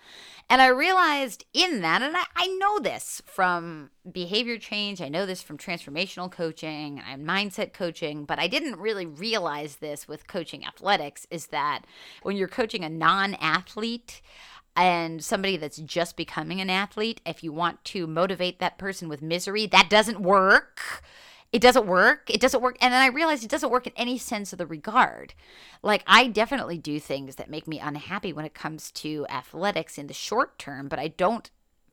And 0.50 0.60
I 0.60 0.66
realized 0.66 1.44
in 1.54 1.80
that, 1.80 2.02
and 2.02 2.16
I, 2.16 2.24
I 2.36 2.46
know 2.46 2.78
this 2.78 3.22
from 3.24 3.90
behavior 4.10 4.58
change, 4.58 5.00
I 5.00 5.08
know 5.08 5.24
this 5.24 5.42
from 5.42 5.56
transformational 5.56 6.30
coaching 6.30 7.00
and 7.08 7.26
mindset 7.26 7.72
coaching, 7.72 8.24
but 8.24 8.38
I 8.38 8.48
didn't 8.48 8.78
really 8.78 9.06
realize 9.06 9.76
this 9.76 10.06
with 10.06 10.26
coaching 10.26 10.66
athletics 10.66 11.26
is 11.30 11.46
that 11.46 11.84
when 12.22 12.36
you're 12.36 12.48
coaching 12.48 12.84
a 12.84 12.88
non 12.88 13.34
athlete, 13.34 14.20
and 14.74 15.22
somebody 15.22 15.56
that's 15.56 15.76
just 15.78 16.16
becoming 16.16 16.60
an 16.60 16.70
athlete, 16.70 17.20
if 17.26 17.44
you 17.44 17.52
want 17.52 17.84
to 17.84 18.06
motivate 18.06 18.58
that 18.58 18.78
person 18.78 19.08
with 19.08 19.20
misery, 19.20 19.66
that 19.66 19.90
doesn't 19.90 20.20
work. 20.20 21.02
It 21.52 21.60
doesn't 21.60 21.86
work. 21.86 22.30
It 22.30 22.40
doesn't 22.40 22.62
work. 22.62 22.78
And 22.80 22.94
then 22.94 23.02
I 23.02 23.14
realized 23.14 23.44
it 23.44 23.50
doesn't 23.50 23.70
work 23.70 23.86
in 23.86 23.92
any 23.94 24.16
sense 24.16 24.52
of 24.52 24.58
the 24.58 24.66
regard. 24.66 25.34
Like, 25.82 26.02
I 26.06 26.26
definitely 26.26 26.78
do 26.78 26.98
things 26.98 27.36
that 27.36 27.50
make 27.50 27.68
me 27.68 27.78
unhappy 27.78 28.32
when 28.32 28.46
it 28.46 28.54
comes 28.54 28.90
to 28.92 29.26
athletics 29.28 29.98
in 29.98 30.06
the 30.06 30.14
short 30.14 30.58
term, 30.58 30.88
but 30.88 30.98
I 30.98 31.08
don't 31.08 31.50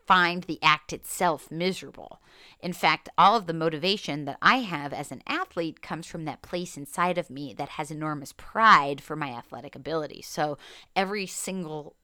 find 0.08 0.46
the 0.46 0.58
act 0.64 0.92
itself 0.92 1.52
miserable. 1.52 2.20
In 2.62 2.74
fact, 2.74 3.10
all 3.16 3.36
of 3.36 3.46
the 3.46 3.54
motivation 3.54 4.26
that 4.26 4.40
I 4.42 4.62
have 4.62 4.92
as 4.92 5.12
an 5.12 5.22
athlete 5.28 5.84
comes 5.84 6.08
from 6.08 6.26
that 6.26 6.42
place 6.42 6.78
inside 6.78 7.20
of 7.20 7.30
me 7.30 7.54
that 7.54 7.70
has 7.70 7.92
enormous 7.92 8.34
pride 8.34 9.02
for 9.02 9.16
my 9.16 9.30
athletic 9.30 9.76
ability. 9.76 10.24
So 10.24 10.58
every 10.96 11.28
single 11.28 11.96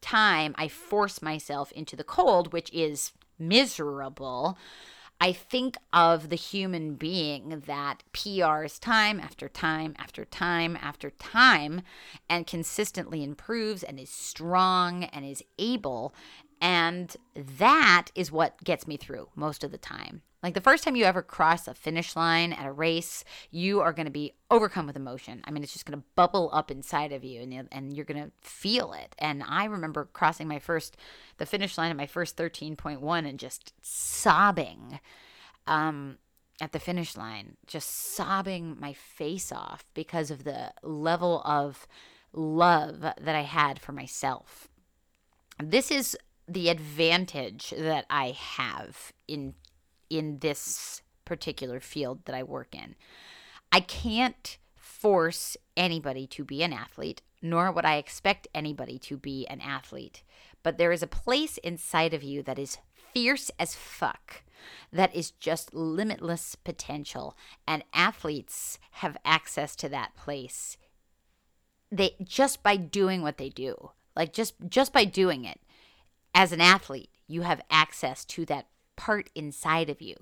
time 0.00 0.54
I 0.56 0.68
force 0.68 1.20
myself 1.20 1.72
into 1.72 1.96
the 1.96 2.04
cold, 2.04 2.52
which 2.52 2.72
is 2.72 3.10
miserable, 3.40 4.56
I 5.22 5.32
think 5.32 5.76
of 5.92 6.30
the 6.30 6.36
human 6.36 6.96
being 6.96 7.62
that 7.66 8.02
PRs 8.12 8.80
time 8.80 9.20
after 9.20 9.48
time 9.48 9.94
after 9.96 10.24
time 10.24 10.76
after 10.82 11.10
time 11.10 11.82
and 12.28 12.44
consistently 12.44 13.22
improves 13.22 13.84
and 13.84 14.00
is 14.00 14.10
strong 14.10 15.04
and 15.04 15.24
is 15.24 15.44
able. 15.60 16.12
And 16.60 17.16
that 17.36 18.08
is 18.16 18.32
what 18.32 18.64
gets 18.64 18.88
me 18.88 18.96
through 18.96 19.28
most 19.36 19.62
of 19.62 19.70
the 19.70 19.78
time. 19.78 20.22
Like 20.42 20.54
the 20.54 20.60
first 20.60 20.82
time 20.82 20.96
you 20.96 21.04
ever 21.04 21.22
cross 21.22 21.68
a 21.68 21.74
finish 21.74 22.16
line 22.16 22.52
at 22.52 22.66
a 22.66 22.72
race, 22.72 23.24
you 23.50 23.80
are 23.80 23.92
going 23.92 24.06
to 24.06 24.12
be 24.12 24.34
overcome 24.50 24.86
with 24.86 24.96
emotion. 24.96 25.40
I 25.44 25.52
mean, 25.52 25.62
it's 25.62 25.72
just 25.72 25.86
going 25.86 25.98
to 25.98 26.04
bubble 26.16 26.50
up 26.52 26.70
inside 26.70 27.12
of 27.12 27.22
you 27.22 27.42
and, 27.42 27.68
and 27.70 27.96
you're 27.96 28.04
going 28.04 28.24
to 28.24 28.32
feel 28.40 28.92
it. 28.92 29.14
And 29.18 29.44
I 29.46 29.66
remember 29.66 30.08
crossing 30.12 30.48
my 30.48 30.58
first, 30.58 30.96
the 31.38 31.46
finish 31.46 31.78
line 31.78 31.90
at 31.90 31.96
my 31.96 32.06
first 32.06 32.36
13.1 32.36 33.28
and 33.28 33.38
just 33.38 33.72
sobbing 33.82 34.98
um, 35.68 36.18
at 36.60 36.72
the 36.72 36.80
finish 36.80 37.16
line, 37.16 37.56
just 37.66 38.14
sobbing 38.14 38.76
my 38.80 38.92
face 38.92 39.52
off 39.52 39.84
because 39.94 40.30
of 40.32 40.42
the 40.42 40.72
level 40.82 41.40
of 41.44 41.86
love 42.32 43.00
that 43.00 43.34
I 43.36 43.42
had 43.42 43.80
for 43.80 43.92
myself. 43.92 44.68
This 45.62 45.92
is 45.92 46.16
the 46.48 46.68
advantage 46.68 47.72
that 47.76 48.06
I 48.10 48.30
have 48.30 49.12
in 49.28 49.54
in 50.18 50.38
this 50.40 51.02
particular 51.24 51.80
field 51.80 52.24
that 52.26 52.34
I 52.34 52.42
work 52.42 52.74
in. 52.74 52.94
I 53.70 53.80
can't 53.80 54.58
force 54.76 55.56
anybody 55.76 56.26
to 56.28 56.44
be 56.44 56.62
an 56.62 56.72
athlete. 56.72 57.22
nor 57.42 57.72
would 57.72 57.84
I 57.84 57.96
expect 57.96 58.46
anybody 58.54 58.98
to 59.00 59.16
be 59.16 59.46
an 59.48 59.60
athlete. 59.60 60.22
But 60.62 60.78
there 60.78 60.92
is 60.92 61.02
a 61.02 61.08
place 61.08 61.58
inside 61.58 62.14
of 62.14 62.22
you 62.22 62.42
that 62.44 62.58
is 62.58 62.78
fierce 63.12 63.50
as 63.58 63.74
fuck, 63.74 64.42
that 64.92 65.14
is 65.14 65.32
just 65.32 65.74
limitless 65.74 66.54
potential. 66.54 67.36
And 67.66 67.82
athletes 67.92 68.78
have 68.92 69.16
access 69.24 69.74
to 69.76 69.88
that 69.88 70.14
place. 70.14 70.76
They 71.90 72.14
just 72.22 72.62
by 72.62 72.76
doing 72.76 73.22
what 73.22 73.38
they 73.38 73.48
do. 73.48 73.90
Like 74.14 74.32
just 74.32 74.54
just 74.68 74.92
by 74.92 75.04
doing 75.04 75.44
it 75.44 75.60
as 76.34 76.52
an 76.52 76.60
athlete, 76.60 77.10
you 77.26 77.42
have 77.42 77.60
access 77.70 78.24
to 78.26 78.46
that 78.46 78.68
part 79.02 79.30
inside 79.34 79.90
of 79.90 80.00
you. 80.00 80.14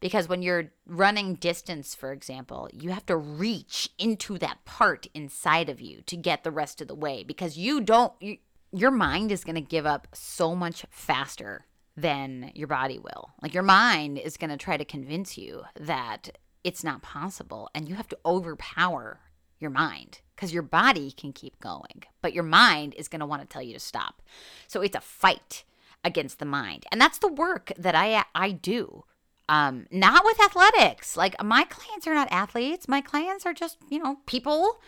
Because 0.00 0.28
when 0.28 0.42
you're 0.42 0.70
running 0.86 1.34
distance, 1.34 1.94
for 1.94 2.12
example, 2.12 2.68
you 2.74 2.90
have 2.90 3.06
to 3.06 3.16
reach 3.16 3.88
into 3.98 4.36
that 4.38 4.62
part 4.66 5.06
inside 5.14 5.70
of 5.70 5.80
you 5.80 6.02
to 6.02 6.16
get 6.16 6.44
the 6.44 6.50
rest 6.50 6.82
of 6.82 6.88
the 6.88 6.94
way 6.94 7.24
because 7.24 7.56
you 7.56 7.80
don't, 7.80 8.12
you, 8.20 8.36
your 8.70 8.90
mind 8.90 9.32
is 9.32 9.44
going 9.44 9.54
to 9.54 9.62
give 9.62 9.86
up 9.86 10.08
so 10.12 10.54
much 10.54 10.84
faster 10.90 11.64
than 11.96 12.52
your 12.54 12.68
body 12.68 12.98
will. 12.98 13.30
Like 13.40 13.54
your 13.54 13.62
mind 13.62 14.18
is 14.18 14.36
going 14.36 14.50
to 14.50 14.58
try 14.58 14.76
to 14.76 14.84
convince 14.84 15.38
you 15.38 15.62
that 15.80 16.28
it's 16.62 16.84
not 16.84 17.00
possible 17.00 17.70
and 17.74 17.88
you 17.88 17.94
have 17.94 18.08
to 18.08 18.18
overpower 18.26 19.20
your 19.58 19.70
mind 19.70 20.20
because 20.36 20.52
your 20.52 20.62
body 20.62 21.12
can 21.12 21.32
keep 21.32 21.58
going, 21.60 22.04
but 22.20 22.34
your 22.34 22.44
mind 22.44 22.94
is 22.98 23.08
going 23.08 23.20
to 23.20 23.26
want 23.26 23.40
to 23.40 23.48
tell 23.48 23.62
you 23.62 23.72
to 23.72 23.80
stop. 23.80 24.20
So 24.66 24.82
it's 24.82 24.96
a 24.96 25.00
fight 25.00 25.64
against 26.04 26.38
the 26.38 26.44
mind. 26.44 26.84
And 26.90 27.00
that's 27.00 27.18
the 27.18 27.32
work 27.32 27.72
that 27.76 27.94
I 27.94 28.24
I 28.34 28.50
do. 28.52 29.04
Um, 29.48 29.86
not 29.90 30.24
with 30.24 30.42
athletics. 30.42 31.16
Like 31.16 31.42
my 31.42 31.64
clients 31.64 32.06
are 32.06 32.14
not 32.14 32.28
athletes. 32.30 32.86
My 32.86 33.00
clients 33.00 33.46
are 33.46 33.54
just, 33.54 33.78
you 33.90 33.98
know, 33.98 34.18
people. 34.26 34.80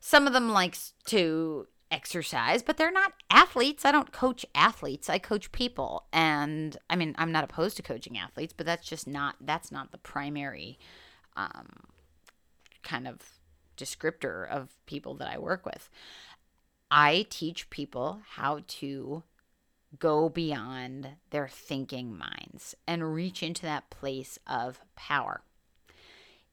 Some 0.00 0.26
of 0.26 0.32
them 0.32 0.50
likes 0.50 0.92
to 1.06 1.66
exercise, 1.90 2.62
but 2.62 2.76
they're 2.76 2.92
not 2.92 3.12
athletes. 3.30 3.84
I 3.84 3.92
don't 3.92 4.12
coach 4.12 4.44
athletes. 4.54 5.08
I 5.08 5.18
coach 5.18 5.50
people. 5.52 6.06
And 6.12 6.76
I 6.90 6.96
mean, 6.96 7.14
I'm 7.18 7.32
not 7.32 7.44
opposed 7.44 7.76
to 7.76 7.82
coaching 7.82 8.18
athletes, 8.18 8.52
but 8.56 8.66
that's 8.66 8.86
just 8.86 9.06
not 9.06 9.36
that's 9.40 9.72
not 9.72 9.92
the 9.92 9.98
primary 9.98 10.78
um, 11.36 11.84
kind 12.82 13.08
of 13.08 13.18
descriptor 13.76 14.48
of 14.48 14.76
people 14.86 15.14
that 15.14 15.28
I 15.28 15.38
work 15.38 15.66
with. 15.66 15.88
I 16.90 17.26
teach 17.28 17.70
people 17.70 18.20
how 18.36 18.60
to 18.66 19.24
go 19.98 20.28
beyond 20.28 21.08
their 21.30 21.48
thinking 21.48 22.16
minds 22.16 22.74
and 22.86 23.14
reach 23.14 23.42
into 23.42 23.62
that 23.62 23.90
place 23.90 24.38
of 24.46 24.80
power. 24.96 25.42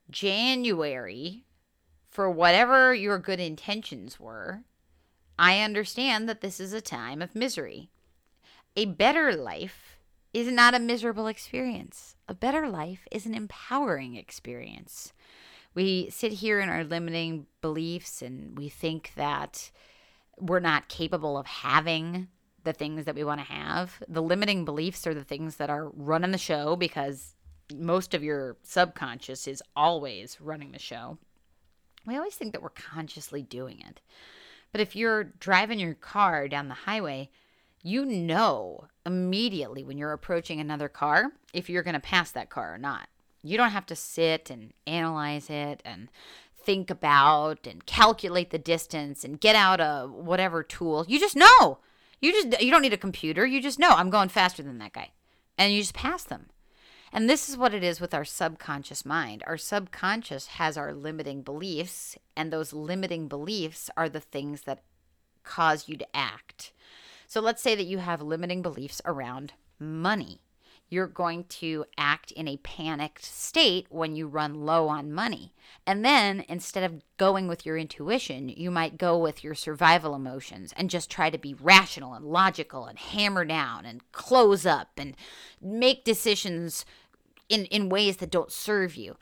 January, 0.09 1.45
for 2.09 2.29
whatever 2.29 2.93
your 2.93 3.17
good 3.17 3.39
intentions 3.39 4.19
were, 4.19 4.63
I 5.39 5.61
understand 5.61 6.27
that 6.29 6.41
this 6.41 6.59
is 6.59 6.73
a 6.73 6.81
time 6.81 7.21
of 7.21 7.35
misery. 7.35 7.89
A 8.75 8.85
better 8.85 9.33
life 9.33 9.97
is 10.33 10.47
not 10.47 10.73
a 10.73 10.79
miserable 10.79 11.27
experience. 11.27 12.15
A 12.27 12.33
better 12.33 12.67
life 12.67 13.07
is 13.11 13.25
an 13.25 13.33
empowering 13.33 14.15
experience. 14.15 15.13
We 15.73 16.09
sit 16.09 16.33
here 16.33 16.59
in 16.59 16.69
our 16.69 16.83
limiting 16.83 17.47
beliefs 17.61 18.21
and 18.21 18.57
we 18.57 18.69
think 18.69 19.13
that 19.15 19.71
we're 20.37 20.59
not 20.59 20.89
capable 20.89 21.37
of 21.37 21.45
having 21.47 22.27
the 22.63 22.73
things 22.73 23.05
that 23.05 23.15
we 23.15 23.23
want 23.23 23.39
to 23.39 23.53
have. 23.53 24.01
The 24.07 24.21
limiting 24.21 24.65
beliefs 24.65 25.07
are 25.07 25.13
the 25.13 25.23
things 25.23 25.57
that 25.57 25.69
are 25.69 25.89
running 25.89 26.31
the 26.31 26.37
show 26.37 26.75
because 26.75 27.35
most 27.73 28.13
of 28.13 28.23
your 28.23 28.57
subconscious 28.63 29.47
is 29.47 29.63
always 29.75 30.39
running 30.39 30.71
the 30.71 30.79
show. 30.79 31.17
We 32.05 32.17
always 32.17 32.35
think 32.35 32.53
that 32.53 32.61
we're 32.61 32.69
consciously 32.69 33.41
doing 33.41 33.81
it. 33.87 34.01
But 34.71 34.81
if 34.81 34.95
you're 34.95 35.23
driving 35.23 35.79
your 35.79 35.93
car 35.93 36.47
down 36.47 36.67
the 36.67 36.73
highway, 36.73 37.29
you 37.83 38.05
know 38.05 38.85
immediately 39.05 39.83
when 39.83 39.97
you're 39.97 40.13
approaching 40.13 40.59
another 40.59 40.87
car 40.87 41.31
if 41.53 41.69
you're 41.69 41.83
going 41.83 41.95
to 41.95 41.99
pass 41.99 42.31
that 42.31 42.49
car 42.49 42.73
or 42.73 42.77
not. 42.77 43.07
You 43.43 43.57
don't 43.57 43.71
have 43.71 43.87
to 43.87 43.95
sit 43.95 44.49
and 44.49 44.71
analyze 44.85 45.49
it 45.49 45.81
and 45.83 46.09
think 46.63 46.89
about 46.89 47.65
and 47.65 47.85
calculate 47.85 48.51
the 48.51 48.59
distance 48.59 49.23
and 49.23 49.41
get 49.41 49.55
out 49.55 49.79
a 49.79 50.07
whatever 50.07 50.63
tool. 50.63 51.05
You 51.07 51.19
just 51.19 51.35
know. 51.35 51.79
You 52.21 52.31
just 52.31 52.61
you 52.61 52.71
don't 52.71 52.81
need 52.83 52.93
a 52.93 52.97
computer. 52.97 53.45
You 53.45 53.61
just 53.61 53.79
know 53.79 53.89
I'm 53.89 54.09
going 54.09 54.29
faster 54.29 54.63
than 54.63 54.77
that 54.77 54.93
guy. 54.93 55.11
And 55.57 55.73
you 55.73 55.81
just 55.81 55.93
pass 55.93 56.23
them. 56.23 56.47
And 57.13 57.29
this 57.29 57.49
is 57.49 57.57
what 57.57 57.73
it 57.73 57.83
is 57.83 57.99
with 57.99 58.13
our 58.13 58.23
subconscious 58.23 59.05
mind. 59.05 59.43
Our 59.45 59.57
subconscious 59.57 60.47
has 60.47 60.77
our 60.77 60.93
limiting 60.93 61.41
beliefs, 61.41 62.17
and 62.37 62.53
those 62.53 62.71
limiting 62.71 63.27
beliefs 63.27 63.89
are 63.97 64.07
the 64.07 64.21
things 64.21 64.61
that 64.61 64.83
cause 65.43 65.89
you 65.89 65.97
to 65.97 66.15
act. 66.15 66.71
So 67.27 67.41
let's 67.41 67.61
say 67.61 67.75
that 67.75 67.85
you 67.85 67.97
have 67.97 68.21
limiting 68.21 68.61
beliefs 68.61 69.01
around 69.03 69.53
money 69.77 70.39
you're 70.91 71.07
going 71.07 71.45
to 71.45 71.85
act 71.97 72.31
in 72.31 72.49
a 72.49 72.57
panicked 72.57 73.23
state 73.23 73.87
when 73.89 74.13
you 74.13 74.27
run 74.27 74.65
low 74.65 74.89
on 74.89 75.11
money. 75.11 75.53
And 75.87 76.03
then 76.03 76.43
instead 76.49 76.83
of 76.83 77.01
going 77.17 77.47
with 77.47 77.65
your 77.65 77.77
intuition, 77.77 78.49
you 78.49 78.69
might 78.69 78.97
go 78.97 79.17
with 79.17 79.41
your 79.41 79.55
survival 79.55 80.13
emotions 80.13 80.73
and 80.75 80.89
just 80.89 81.09
try 81.09 81.29
to 81.29 81.37
be 81.37 81.53
rational 81.53 82.13
and 82.13 82.25
logical 82.25 82.85
and 82.85 82.99
hammer 82.99 83.45
down 83.45 83.85
and 83.85 84.11
close 84.11 84.65
up 84.65 84.89
and 84.97 85.15
make 85.61 86.03
decisions 86.03 86.85
in, 87.47 87.65
in 87.65 87.87
ways 87.87 88.17
that 88.17 88.29
don't 88.29 88.51
serve 88.51 88.95
you 88.95 89.15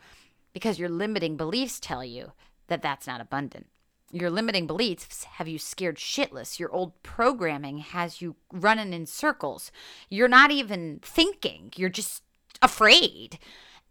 because 0.53 0.79
your 0.79 0.89
limiting 0.89 1.37
beliefs 1.37 1.79
tell 1.79 2.03
you 2.03 2.31
that 2.67 2.81
that's 2.81 3.05
not 3.05 3.21
abundant. 3.21 3.67
Your 4.11 4.29
limiting 4.29 4.65
beliefs 4.65 5.25
have 5.25 5.47
you 5.47 5.59
scared 5.59 5.97
shitless. 5.97 6.59
Your 6.59 6.71
old 6.71 7.01
programming 7.03 7.79
has 7.79 8.21
you 8.21 8.35
running 8.51 8.93
in 8.93 9.05
circles. 9.05 9.71
You're 10.09 10.27
not 10.27 10.51
even 10.51 10.99
thinking, 11.01 11.71
you're 11.75 11.89
just 11.89 12.23
afraid. 12.61 13.37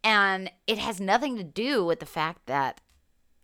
And 0.03 0.51
it 0.67 0.79
has 0.79 1.01
nothing 1.01 1.37
to 1.37 1.45
do 1.45 1.85
with 1.85 2.01
the 2.01 2.07
fact 2.07 2.47
that 2.47 2.81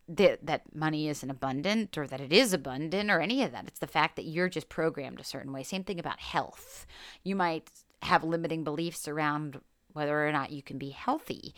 that 0.06 0.44
that 0.44 0.74
money 0.74 1.08
isn't 1.08 1.30
abundant 1.30 1.96
or 1.96 2.06
that 2.06 2.20
it 2.20 2.30
is 2.30 2.52
abundant 2.52 3.10
or 3.10 3.20
any 3.20 3.42
of 3.42 3.52
that. 3.52 3.66
It's 3.66 3.78
the 3.78 3.86
fact 3.86 4.16
that 4.16 4.26
you're 4.26 4.50
just 4.50 4.68
programmed 4.68 5.18
a 5.18 5.24
certain 5.24 5.52
way. 5.52 5.62
Same 5.62 5.84
thing 5.84 5.98
about 5.98 6.20
health. 6.20 6.86
You 7.22 7.36
might 7.36 7.70
have 8.02 8.22
limiting 8.22 8.64
beliefs 8.64 9.08
around 9.08 9.60
whether 9.94 10.26
or 10.26 10.30
not 10.30 10.50
you 10.50 10.62
can 10.62 10.76
be 10.76 10.90
healthy. 10.90 11.54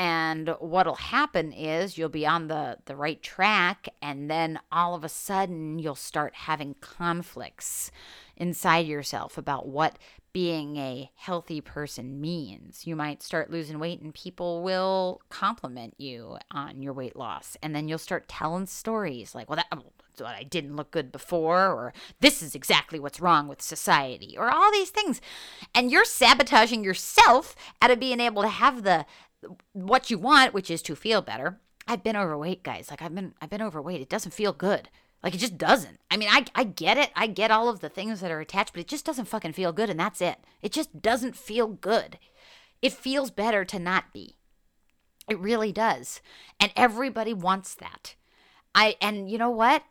And 0.00 0.56
what'll 0.60 0.94
happen 0.94 1.52
is 1.52 1.98
you'll 1.98 2.08
be 2.08 2.26
on 2.26 2.48
the, 2.48 2.78
the 2.86 2.96
right 2.96 3.22
track, 3.22 3.86
and 4.00 4.30
then 4.30 4.58
all 4.72 4.94
of 4.94 5.04
a 5.04 5.10
sudden 5.10 5.78
you'll 5.78 5.94
start 5.94 6.34
having 6.34 6.74
conflicts 6.80 7.90
inside 8.34 8.86
yourself 8.86 9.36
about 9.36 9.68
what 9.68 9.98
being 10.32 10.78
a 10.78 11.10
healthy 11.16 11.60
person 11.60 12.18
means. 12.18 12.86
You 12.86 12.96
might 12.96 13.22
start 13.22 13.50
losing 13.50 13.78
weight, 13.78 14.00
and 14.00 14.14
people 14.14 14.62
will 14.62 15.20
compliment 15.28 15.92
you 15.98 16.38
on 16.50 16.80
your 16.80 16.94
weight 16.94 17.14
loss. 17.14 17.58
And 17.62 17.76
then 17.76 17.86
you'll 17.86 17.98
start 17.98 18.26
telling 18.26 18.64
stories 18.64 19.34
like, 19.34 19.50
well, 19.50 19.56
that, 19.56 19.66
oh, 19.70 20.24
I 20.24 20.44
didn't 20.44 20.76
look 20.76 20.90
good 20.90 21.12
before, 21.12 21.66
or 21.66 21.92
this 22.20 22.42
is 22.42 22.54
exactly 22.54 22.98
what's 22.98 23.20
wrong 23.20 23.48
with 23.48 23.60
society, 23.60 24.34
or 24.38 24.50
all 24.50 24.72
these 24.72 24.90
things. 24.90 25.20
And 25.74 25.90
you're 25.90 26.06
sabotaging 26.06 26.84
yourself 26.84 27.54
out 27.82 27.90
of 27.90 28.00
being 28.00 28.20
able 28.20 28.40
to 28.40 28.48
have 28.48 28.82
the 28.82 29.04
what 29.72 30.10
you 30.10 30.18
want, 30.18 30.54
which 30.54 30.70
is 30.70 30.82
to 30.82 30.96
feel 30.96 31.22
better. 31.22 31.60
I've 31.86 32.02
been 32.02 32.16
overweight, 32.16 32.62
guys. 32.62 32.90
Like 32.90 33.02
I've 33.02 33.14
been 33.14 33.34
I've 33.40 33.50
been 33.50 33.62
overweight. 33.62 34.00
It 34.00 34.08
doesn't 34.08 34.32
feel 34.32 34.52
good. 34.52 34.88
Like 35.22 35.34
it 35.34 35.38
just 35.38 35.58
doesn't. 35.58 35.98
I 36.10 36.16
mean, 36.16 36.28
I 36.30 36.44
I 36.54 36.64
get 36.64 36.96
it. 36.96 37.10
I 37.14 37.26
get 37.26 37.50
all 37.50 37.68
of 37.68 37.80
the 37.80 37.88
things 37.88 38.20
that 38.20 38.30
are 38.30 38.40
attached, 38.40 38.72
but 38.72 38.80
it 38.80 38.88
just 38.88 39.04
doesn't 39.04 39.26
fucking 39.26 39.52
feel 39.52 39.72
good 39.72 39.90
and 39.90 39.98
that's 39.98 40.20
it. 40.20 40.36
It 40.62 40.72
just 40.72 41.02
doesn't 41.02 41.36
feel 41.36 41.66
good. 41.66 42.18
It 42.82 42.92
feels 42.92 43.30
better 43.30 43.64
to 43.64 43.78
not 43.78 44.12
be. 44.12 44.36
It 45.28 45.38
really 45.38 45.72
does. 45.72 46.20
And 46.58 46.72
everybody 46.76 47.34
wants 47.34 47.74
that. 47.76 48.14
I 48.74 48.96
and 49.00 49.30
you 49.30 49.38
know 49.38 49.50
what? 49.50 49.82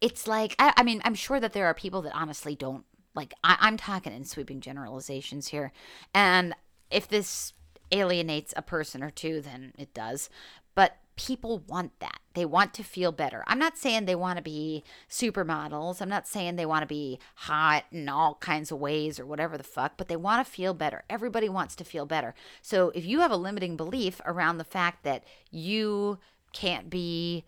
It's 0.00 0.26
like 0.26 0.54
I, 0.58 0.72
I 0.76 0.82
mean, 0.82 1.00
I'm 1.04 1.14
sure 1.14 1.40
that 1.40 1.52
there 1.52 1.66
are 1.66 1.74
people 1.74 2.02
that 2.02 2.14
honestly 2.14 2.54
don't 2.54 2.84
like 3.14 3.34
I, 3.42 3.56
I'm 3.60 3.76
talking 3.76 4.12
in 4.12 4.24
sweeping 4.24 4.60
generalizations 4.60 5.48
here. 5.48 5.72
And 6.14 6.54
if 6.90 7.08
this 7.08 7.52
alienates 7.92 8.52
a 8.56 8.62
person 8.62 9.02
or 9.02 9.10
two, 9.10 9.40
than 9.40 9.72
it 9.78 9.94
does. 9.94 10.28
But 10.74 10.98
people 11.16 11.62
want 11.66 11.98
that. 12.00 12.20
They 12.34 12.44
want 12.44 12.74
to 12.74 12.84
feel 12.84 13.10
better. 13.10 13.42
I'm 13.46 13.58
not 13.58 13.78
saying 13.78 14.04
they 14.04 14.14
want 14.14 14.36
to 14.36 14.42
be 14.42 14.84
supermodels. 15.08 16.02
I'm 16.02 16.08
not 16.10 16.28
saying 16.28 16.56
they 16.56 16.66
want 16.66 16.82
to 16.82 16.86
be 16.86 17.18
hot 17.34 17.84
in 17.90 18.08
all 18.10 18.34
kinds 18.34 18.70
of 18.70 18.78
ways 18.78 19.18
or 19.18 19.24
whatever 19.24 19.56
the 19.56 19.64
fuck, 19.64 19.94
but 19.96 20.08
they 20.08 20.16
want 20.16 20.46
to 20.46 20.52
feel 20.52 20.74
better. 20.74 21.04
Everybody 21.08 21.48
wants 21.48 21.74
to 21.76 21.84
feel 21.84 22.04
better. 22.04 22.34
So 22.60 22.90
if 22.94 23.06
you 23.06 23.20
have 23.20 23.30
a 23.30 23.36
limiting 23.36 23.76
belief 23.76 24.20
around 24.26 24.58
the 24.58 24.64
fact 24.64 25.02
that 25.04 25.24
you 25.50 26.18
can't 26.52 26.90
be 26.90 27.44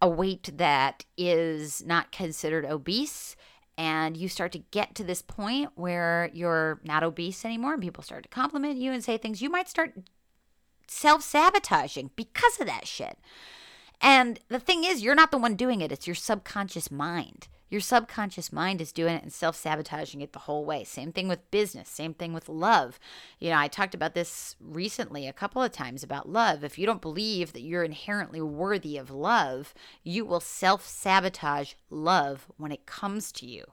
a 0.00 0.08
weight 0.08 0.56
that 0.56 1.04
is 1.18 1.84
not 1.84 2.12
considered 2.12 2.64
obese, 2.64 3.34
and 3.80 4.14
you 4.14 4.28
start 4.28 4.52
to 4.52 4.58
get 4.58 4.94
to 4.94 5.02
this 5.02 5.22
point 5.22 5.70
where 5.74 6.28
you're 6.34 6.82
not 6.84 7.02
obese 7.02 7.46
anymore 7.46 7.72
and 7.72 7.80
people 7.80 8.04
start 8.04 8.24
to 8.24 8.28
compliment 8.28 8.76
you 8.76 8.92
and 8.92 9.02
say 9.02 9.16
things, 9.16 9.40
you 9.40 9.48
might 9.48 9.70
start 9.70 9.94
self 10.86 11.22
sabotaging 11.22 12.10
because 12.14 12.60
of 12.60 12.66
that 12.66 12.86
shit. 12.86 13.16
And 13.98 14.38
the 14.48 14.60
thing 14.60 14.84
is, 14.84 15.02
you're 15.02 15.14
not 15.14 15.30
the 15.30 15.38
one 15.38 15.54
doing 15.54 15.80
it, 15.80 15.90
it's 15.90 16.06
your 16.06 16.14
subconscious 16.14 16.90
mind. 16.90 17.48
Your 17.70 17.80
subconscious 17.80 18.52
mind 18.52 18.80
is 18.80 18.90
doing 18.90 19.14
it 19.14 19.22
and 19.22 19.32
self 19.32 19.54
sabotaging 19.56 20.20
it 20.20 20.32
the 20.32 20.40
whole 20.40 20.64
way. 20.64 20.82
Same 20.82 21.12
thing 21.12 21.28
with 21.28 21.50
business, 21.52 21.88
same 21.88 22.12
thing 22.12 22.32
with 22.32 22.48
love. 22.48 22.98
You 23.38 23.50
know, 23.50 23.58
I 23.58 23.68
talked 23.68 23.94
about 23.94 24.14
this 24.14 24.56
recently 24.60 25.28
a 25.28 25.32
couple 25.32 25.62
of 25.62 25.70
times 25.70 26.02
about 26.02 26.28
love. 26.28 26.64
If 26.64 26.78
you 26.78 26.84
don't 26.84 27.00
believe 27.00 27.52
that 27.52 27.62
you're 27.62 27.84
inherently 27.84 28.40
worthy 28.40 28.96
of 28.96 29.10
love, 29.10 29.72
you 30.02 30.24
will 30.24 30.40
self 30.40 30.86
sabotage 30.86 31.74
love 31.88 32.48
when 32.56 32.72
it 32.72 32.86
comes 32.86 33.30
to 33.32 33.46
you 33.46 33.64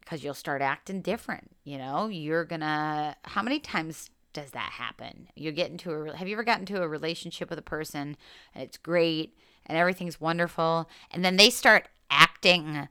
because 0.00 0.22
you'll 0.22 0.34
start 0.34 0.60
acting 0.60 1.00
different. 1.00 1.56
You 1.64 1.78
know, 1.78 2.08
you're 2.08 2.44
gonna, 2.44 3.16
how 3.24 3.42
many 3.42 3.58
times 3.58 4.10
does 4.34 4.50
that 4.50 4.72
happen? 4.72 5.28
You 5.34 5.52
get 5.52 5.70
into 5.70 5.90
a, 5.90 6.16
have 6.16 6.28
you 6.28 6.34
ever 6.34 6.44
gotten 6.44 6.62
into 6.62 6.82
a 6.82 6.88
relationship 6.88 7.48
with 7.48 7.58
a 7.58 7.62
person 7.62 8.18
and 8.54 8.62
it's 8.62 8.76
great 8.76 9.38
and 9.66 9.78
everything's 9.78 10.20
wonderful. 10.20 10.88
And 11.10 11.24
then 11.24 11.36
they 11.36 11.50
start 11.50 11.88
acting 12.10 12.88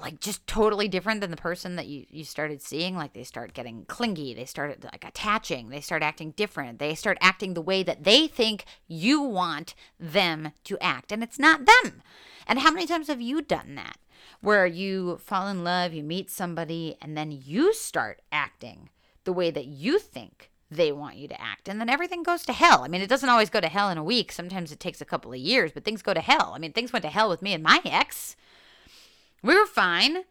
like 0.00 0.20
just 0.20 0.46
totally 0.46 0.86
different 0.86 1.20
than 1.20 1.30
the 1.30 1.36
person 1.36 1.74
that 1.76 1.86
you, 1.86 2.06
you 2.08 2.24
started 2.24 2.62
seeing. 2.62 2.96
Like 2.96 3.14
they 3.14 3.24
start 3.24 3.52
getting 3.52 3.84
clingy. 3.86 4.32
They 4.32 4.44
start 4.44 4.84
like 4.84 5.04
attaching. 5.04 5.70
They 5.70 5.80
start 5.80 6.02
acting 6.02 6.32
different. 6.32 6.78
They 6.78 6.94
start 6.94 7.18
acting 7.20 7.54
the 7.54 7.60
way 7.60 7.82
that 7.82 8.04
they 8.04 8.26
think 8.26 8.64
you 8.86 9.20
want 9.20 9.74
them 9.98 10.52
to 10.64 10.78
act. 10.80 11.10
And 11.10 11.22
it's 11.22 11.38
not 11.38 11.66
them. 11.66 12.02
And 12.46 12.60
how 12.60 12.70
many 12.70 12.86
times 12.86 13.08
have 13.08 13.20
you 13.20 13.42
done 13.42 13.74
that? 13.74 13.98
Where 14.40 14.66
you 14.66 15.18
fall 15.18 15.48
in 15.48 15.64
love 15.64 15.92
you 15.92 16.02
meet 16.02 16.30
somebody 16.30 16.96
and 17.00 17.16
then 17.16 17.32
you 17.32 17.72
start 17.74 18.22
acting 18.30 18.90
the 19.24 19.32
way 19.32 19.50
that 19.50 19.66
you 19.66 19.98
think 19.98 20.51
they 20.76 20.92
want 20.92 21.16
you 21.16 21.28
to 21.28 21.40
act. 21.40 21.68
And 21.68 21.80
then 21.80 21.88
everything 21.88 22.22
goes 22.22 22.44
to 22.44 22.52
hell. 22.52 22.82
I 22.82 22.88
mean, 22.88 23.02
it 23.02 23.08
doesn't 23.08 23.28
always 23.28 23.50
go 23.50 23.60
to 23.60 23.68
hell 23.68 23.90
in 23.90 23.98
a 23.98 24.04
week. 24.04 24.32
Sometimes 24.32 24.72
it 24.72 24.80
takes 24.80 25.00
a 25.00 25.06
couple 25.06 25.32
of 25.32 25.38
years, 25.38 25.72
but 25.72 25.84
things 25.84 26.02
go 26.02 26.14
to 26.14 26.20
hell. 26.20 26.52
I 26.54 26.58
mean, 26.58 26.72
things 26.72 26.92
went 26.92 27.04
to 27.04 27.10
hell 27.10 27.28
with 27.28 27.42
me 27.42 27.52
and 27.52 27.62
my 27.62 27.80
ex. 27.84 28.36
We 29.42 29.54
were 29.54 29.66
fine, 29.66 30.24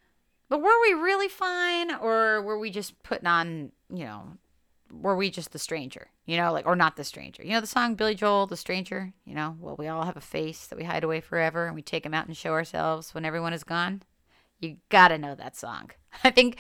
but 0.50 0.62
were 0.62 0.82
we 0.82 0.94
really 0.94 1.28
fine? 1.28 1.94
Or 1.94 2.42
were 2.42 2.58
we 2.58 2.72
just 2.72 3.02
putting 3.04 3.28
on, 3.28 3.72
you 3.94 4.06
know, 4.06 4.38
were 4.92 5.16
we 5.16 5.30
just 5.30 5.52
the 5.52 5.60
stranger? 5.60 6.10
You 6.26 6.38
know, 6.38 6.52
like, 6.52 6.66
or 6.66 6.76
not 6.76 6.96
the 6.96 7.04
stranger? 7.04 7.44
You 7.44 7.52
know, 7.52 7.62
the 7.62 7.68
song 7.68 7.96
Billy 7.96 8.16
Joel, 8.16 8.48
The 8.48 8.58
Stranger? 8.58 9.14
You 9.26 9.36
know, 9.36 9.58
well, 9.60 9.76
we 9.78 9.88
all 9.88 10.06
have 10.06 10.18
a 10.18 10.22
face 10.22 10.66
that 10.68 10.78
we 10.78 10.86
hide 10.86 11.04
away 11.04 11.22
forever 11.22 11.68
and 11.68 11.76
we 11.76 11.82
take 11.82 12.04
them 12.04 12.14
out 12.14 12.28
and 12.28 12.36
show 12.36 12.52
ourselves 12.52 13.14
when 13.14 13.26
everyone 13.26 13.54
is 13.54 13.64
gone. 13.64 14.02
You 14.60 14.78
gotta 14.90 15.18
know 15.18 15.36
that 15.36 15.56
song. 15.56 15.92
I 16.24 16.32
think 16.32 16.58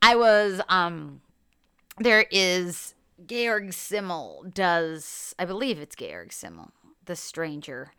I 0.00 0.16
was, 0.16 0.60
um, 0.68 1.20
there 1.98 2.26
is 2.30 2.94
Georg 3.26 3.72
Simmel 3.72 4.44
does, 4.52 5.34
I 5.38 5.44
believe 5.44 5.78
it's 5.78 5.96
Georg 5.96 6.32
Simmel, 6.32 6.72
The 7.04 7.16
Stranger 7.16 7.92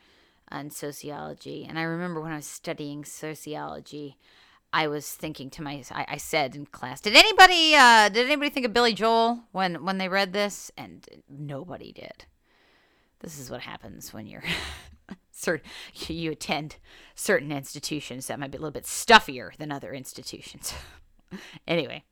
on 0.51 0.69
sociology. 0.69 1.65
And 1.67 1.77
I 1.77 1.83
remember 1.83 2.21
when 2.21 2.31
I 2.31 2.37
was 2.37 2.45
studying 2.45 3.05
sociology, 3.05 4.17
I 4.73 4.87
was 4.87 5.11
thinking 5.11 5.49
to 5.51 5.61
myself, 5.61 5.99
I, 5.99 6.13
I 6.13 6.17
said 6.17 6.55
in 6.55 6.65
class, 6.65 7.01
did 7.01 7.15
anybody, 7.15 7.75
uh, 7.75 8.09
did 8.09 8.25
anybody 8.25 8.49
think 8.49 8.65
of 8.65 8.73
Billy 8.73 8.93
Joel 8.93 9.43
when, 9.51 9.85
when 9.85 9.97
they 9.97 10.07
read 10.07 10.33
this? 10.33 10.71
And 10.77 11.07
nobody 11.29 11.91
did. 11.91 12.25
This 13.19 13.37
is 13.37 13.51
what 13.51 13.61
happens 13.61 14.13
when 14.13 14.27
you're 14.27 14.43
certain, 15.31 15.69
you 16.07 16.31
attend 16.31 16.77
certain 17.15 17.51
institutions 17.51 18.27
that 18.27 18.39
might 18.39 18.51
be 18.51 18.57
a 18.57 18.61
little 18.61 18.71
bit 18.71 18.87
stuffier 18.87 19.51
than 19.57 19.71
other 19.71 19.93
institutions. 19.93 20.73
anyway, 21.67 22.03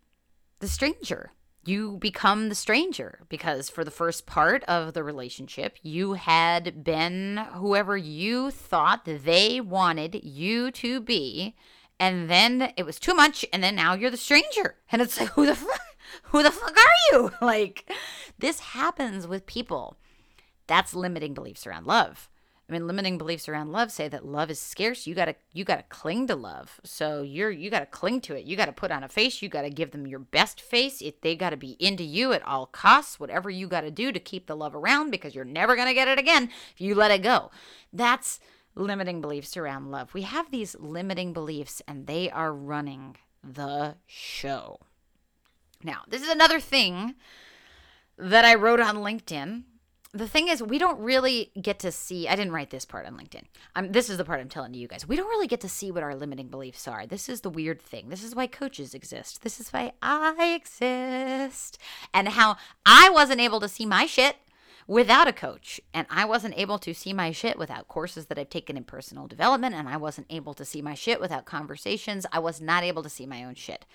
The 0.60 0.68
Stranger 0.68 1.32
you 1.66 1.98
become 1.98 2.50
the 2.50 2.56
stranger 2.56 3.20
because 3.30 3.70
for 3.70 3.84
the 3.84 3.92
first 3.92 4.26
part 4.26 4.64
of 4.64 4.94
the 4.94 5.04
relationship, 5.04 5.78
you 5.82 6.14
had 6.14 6.84
been 6.84 7.38
whoever 7.54 7.98
you 7.98 8.52
thought 8.52 9.06
they 9.06 9.60
wanted 9.60 10.24
you 10.24 10.72
to 10.72 11.00
be. 11.00 11.56
And 12.00 12.30
then 12.30 12.72
it 12.78 12.86
was 12.86 12.98
too 12.98 13.14
much, 13.14 13.46
and 13.52 13.62
then 13.62 13.76
now 13.76 13.94
you're 13.94 14.10
the 14.10 14.16
stranger. 14.16 14.76
And 14.90 15.02
it's 15.02 15.20
like, 15.20 15.30
who 15.30 15.46
the 15.46 15.56
fuck? 15.56 15.82
Who 16.24 16.42
the 16.42 16.50
fuck 16.50 16.76
are 16.76 16.96
you? 17.12 17.32
Like, 17.42 17.92
this 18.40 18.60
happens 18.60 19.28
with 19.28 19.46
people. 19.46 19.98
That's 20.66 20.96
limiting 20.96 21.36
beliefs 21.36 21.68
around 21.68 21.86
love. 21.86 22.30
I 22.70 22.72
mean, 22.72 22.86
limiting 22.86 23.18
beliefs 23.18 23.50
around 23.50 23.72
love 23.72 23.92
say 23.92 24.08
that 24.10 24.26
love 24.26 24.52
is 24.52 24.60
scarce. 24.60 25.08
You 25.08 25.16
gotta 25.16 25.36
you 25.54 25.66
gotta 25.66 25.84
cling 25.90 26.28
to 26.28 26.36
love. 26.36 26.80
So 26.84 27.24
you're 27.24 27.50
you 27.50 27.72
gotta 27.72 27.88
cling 27.88 28.22
to 28.22 28.36
it. 28.36 28.46
You 28.46 28.56
gotta 28.56 28.72
put 28.72 28.92
on 28.92 29.04
a 29.04 29.10
face. 29.10 29.42
You 29.42 29.50
gotta 29.50 29.72
give 29.72 29.90
them 29.90 30.06
your 30.06 30.20
best 30.20 30.62
face. 30.62 31.02
It, 31.02 31.24
they 31.24 31.36
gotta 31.36 31.58
be 31.58 31.76
into 31.80 32.04
you 32.04 32.32
at 32.32 32.46
all 32.46 32.68
costs. 32.68 33.20
Whatever 33.20 33.50
you 33.50 33.68
gotta 33.68 33.90
do 33.90 34.12
to 34.12 34.20
keep 34.20 34.46
the 34.46 34.56
love 34.56 34.76
around, 34.76 35.10
because 35.10 35.34
you're 35.34 35.46
never 35.46 35.76
gonna 35.76 35.96
get 35.96 36.08
it 36.08 36.20
again 36.20 36.52
if 36.72 36.80
you 36.80 36.94
let 36.94 37.10
it 37.10 37.24
go. 37.24 37.50
That's 37.92 38.40
limiting 38.76 39.20
beliefs 39.20 39.58
around 39.58 39.90
love. 39.90 40.14
We 40.14 40.22
have 40.22 40.52
these 40.52 40.76
limiting 40.80 41.34
beliefs, 41.34 41.82
and 41.88 42.06
they 42.06 42.30
are 42.30 42.54
running 42.54 43.18
the 43.44 43.96
show. 44.06 44.80
Now, 45.84 46.02
this 46.08 46.22
is 46.22 46.30
another 46.30 46.60
thing 46.60 47.16
that 48.18 48.46
I 48.46 48.54
wrote 48.54 48.80
on 48.80 48.98
LinkedIn 48.98 49.64
the 50.12 50.28
thing 50.28 50.48
is, 50.48 50.64
we 50.64 50.80
don't 50.80 51.00
really 51.00 51.52
get 51.62 51.78
to 51.80 51.92
see. 51.92 52.28
I 52.28 52.36
didn't 52.36 52.54
write 52.54 52.72
this 52.72 52.84
part 52.84 53.06
on 53.06 53.16
LinkedIn. 53.16 53.44
This 53.92 54.10
is 54.10 54.18
the 54.18 54.26
part 54.26 54.40
I'm 54.40 54.50
telling 54.50 54.74
you 54.74 54.88
guys. 54.88 55.08
We 55.08 55.16
don't 55.16 55.30
really 55.30 55.48
get 55.48 55.62
to 55.62 55.70
see 55.70 55.92
what 55.92 56.02
our 56.02 56.16
limiting 56.16 56.48
beliefs 56.48 56.88
are. 56.88 57.06
This 57.06 57.30
is 57.30 57.42
the 57.42 57.50
weird 57.50 57.80
thing. 57.80 58.10
This 58.10 58.24
is 58.24 58.34
why 58.34 58.48
coaches 58.48 58.96
exist. 58.96 59.44
This 59.44 59.60
is 59.60 59.72
why 59.72 59.94
I 60.02 60.54
exist. 60.56 61.78
And 62.12 62.30
how 62.30 62.58
I 62.88 63.12
wasn't 63.12 63.40
able 63.40 63.60
to 63.60 63.68
see 63.68 63.86
my 63.86 64.08
shit 64.08 64.38
without 64.88 65.28
a 65.28 65.34
coach. 65.34 65.80
And 65.94 66.08
I 66.10 66.26
wasn't 66.26 66.58
able 66.58 66.80
to 66.80 66.96
see 66.96 67.14
my 67.14 67.32
shit 67.32 67.60
without 67.60 67.88
courses 67.88 68.26
that 68.26 68.40
I've 68.40 68.50
taken 68.50 68.78
in 68.78 68.86
personal 68.86 69.28
development. 69.28 69.76
And 69.76 69.88
I 69.88 69.98
wasn't 69.98 70.26
able 70.32 70.56
to 70.56 70.66
see 70.66 70.82
my 70.82 70.96
shit 70.96 71.22
without 71.22 71.46
conversations. 71.46 72.26
I 72.32 72.40
was 72.40 72.60
not 72.60 72.84
able 72.84 73.04
to 73.04 73.10
see 73.10 73.28
my 73.28 73.44
own 73.44 73.54
shit. 73.54 73.86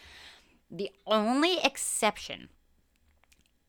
The 0.70 0.92
only 1.09 1.59
exception 1.64 2.50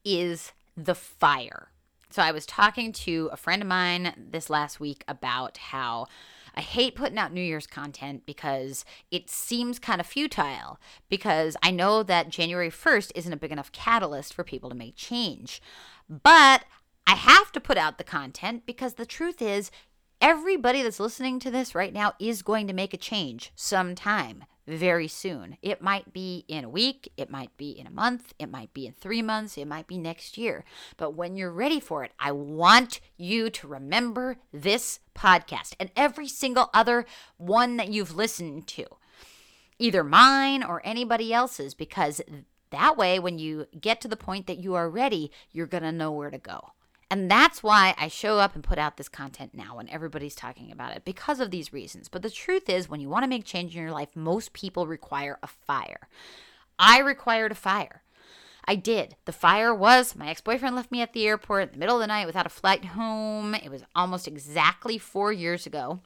is 0.04 0.52
the 0.78 0.94
fire 0.94 1.70
so 2.16 2.22
I 2.22 2.32
was 2.32 2.46
talking 2.46 2.94
to 2.94 3.30
a 3.34 3.36
friend 3.36 3.62
of 3.62 3.68
mine 3.68 4.14
this 4.32 4.50
last 4.50 4.80
week 4.80 5.04
about 5.06 5.58
how 5.58 6.08
I 6.56 6.62
hate 6.62 6.96
putting 6.96 7.18
out 7.18 7.34
New 7.34 7.42
Year's 7.42 7.68
content 7.68 8.26
because 8.26 8.86
it 9.12 9.30
seems 9.30 9.80
kind 9.80 10.00
of 10.00 10.08
futile 10.08 10.80
because 11.10 11.58
I 11.62 11.72
know 11.72 12.04
that 12.04 12.30
January 12.30 12.70
1st 12.70 13.12
isn't 13.16 13.34
a 13.34 13.36
big 13.36 13.52
enough 13.52 13.74
catalyst 13.74 14.34
for 14.34 14.46
people 14.46 14.70
to 14.70 14.78
make 14.78 14.96
change. 14.96 15.62
But 16.10 16.64
I 17.06 17.16
have 17.16 17.52
to 17.52 17.60
put 17.60 17.78
out 17.78 17.98
the 17.98 18.06
content 18.06 18.66
because 18.66 18.94
the 18.94 19.06
truth 19.06 19.42
is 19.42 19.70
everybody 20.22 20.84
that's 20.84 21.02
listening 21.02 21.40
to 21.40 21.52
this 21.52 21.76
right 21.76 21.92
now 21.92 22.14
is 22.18 22.44
going 22.44 22.68
to 22.68 22.74
make 22.74 22.94
a 22.94 22.98
change 22.98 23.52
sometime 23.56 24.46
very 24.68 25.08
soon. 25.08 25.58
It 25.62 25.82
might 25.82 26.14
be 26.14 26.46
in 26.48 26.64
a 26.64 26.70
week, 26.70 27.12
it 27.18 27.30
might 27.30 27.56
be 27.58 27.72
in 27.72 27.88
a 27.88 27.92
month, 27.92 28.34
it 28.40 28.50
might 28.50 28.74
be 28.74 28.88
in 28.88 28.94
three 28.94 29.22
months, 29.22 29.58
it 29.58 29.68
might 29.68 29.88
be 29.88 29.98
next 29.98 30.38
year. 30.38 30.64
But 30.98 31.14
when 31.16 31.36
you're 31.36 31.52
ready 31.52 31.80
for 31.80 32.04
it, 32.04 32.12
I 32.20 32.32
want 32.32 33.00
you 33.18 33.50
to 33.50 33.68
remember 33.68 34.38
this 34.52 35.00
podcast 35.16 35.74
and 35.80 35.92
every 35.96 36.28
single 36.28 36.70
other 36.74 37.06
one 37.38 37.78
that 37.78 37.90
you've 37.90 38.16
listened 38.16 38.68
to, 38.68 38.86
either 39.78 40.04
mine 40.04 40.64
or 40.64 40.82
anybody 40.84 41.34
else's, 41.34 41.74
because 41.74 42.22
that 42.72 42.98
way, 42.98 43.20
when 43.20 43.40
you 43.40 43.68
get 43.80 44.02
to 44.02 44.08
the 44.08 44.18
point 44.18 44.48
that 44.48 44.58
you 44.58 44.74
are 44.74 44.90
ready, 44.90 45.32
you're 45.52 45.68
going 45.68 45.84
to 45.84 45.92
know 45.92 46.12
where 46.12 46.32
to 46.32 46.38
go. 46.38 46.72
And 47.12 47.30
that's 47.30 47.62
why 47.62 47.94
I 47.98 48.08
show 48.08 48.40
up 48.40 48.56
and 48.56 48.64
put 48.64 48.80
out 48.80 48.98
this 48.98 49.10
content 49.10 49.54
now 49.54 49.78
when 49.78 49.90
everybody's 49.90 50.36
talking 50.36 50.72
about 50.72 50.96
it 50.96 51.06
because 51.06 51.40
of 51.40 51.52
these 51.52 51.72
reasons. 51.72 52.10
But 52.10 52.24
the 52.24 52.32
truth 52.32 52.68
is, 52.68 52.90
when 52.90 53.00
you 53.00 53.10
want 53.10 53.24
to 53.24 53.30
make 53.30 53.46
change 53.46 53.76
in 53.76 53.82
your 53.82 53.92
life, 53.92 54.10
most 54.16 54.54
people 54.54 54.88
require 54.88 55.38
a 55.44 55.48
fire. 55.48 56.08
I 56.80 57.00
required 57.00 57.52
a 57.52 57.56
fire. 57.56 58.02
I 58.68 58.76
did. 58.76 59.16
The 59.26 59.32
fire 59.32 59.74
was 59.74 60.16
my 60.16 60.30
ex 60.30 60.42
boyfriend 60.42 60.76
left 60.76 60.92
me 60.92 61.02
at 61.02 61.14
the 61.14 61.28
airport 61.28 61.68
in 61.68 61.74
the 61.74 61.78
middle 61.78 61.98
of 61.98 62.02
the 62.02 62.08
night 62.08 62.26
without 62.26 62.48
a 62.48 62.50
flight 62.50 62.84
home. 62.84 63.54
It 63.54 63.70
was 63.70 63.84
almost 63.96 64.28
exactly 64.28 64.98
four 64.98 65.32
years 65.32 65.68
ago. 65.68 66.00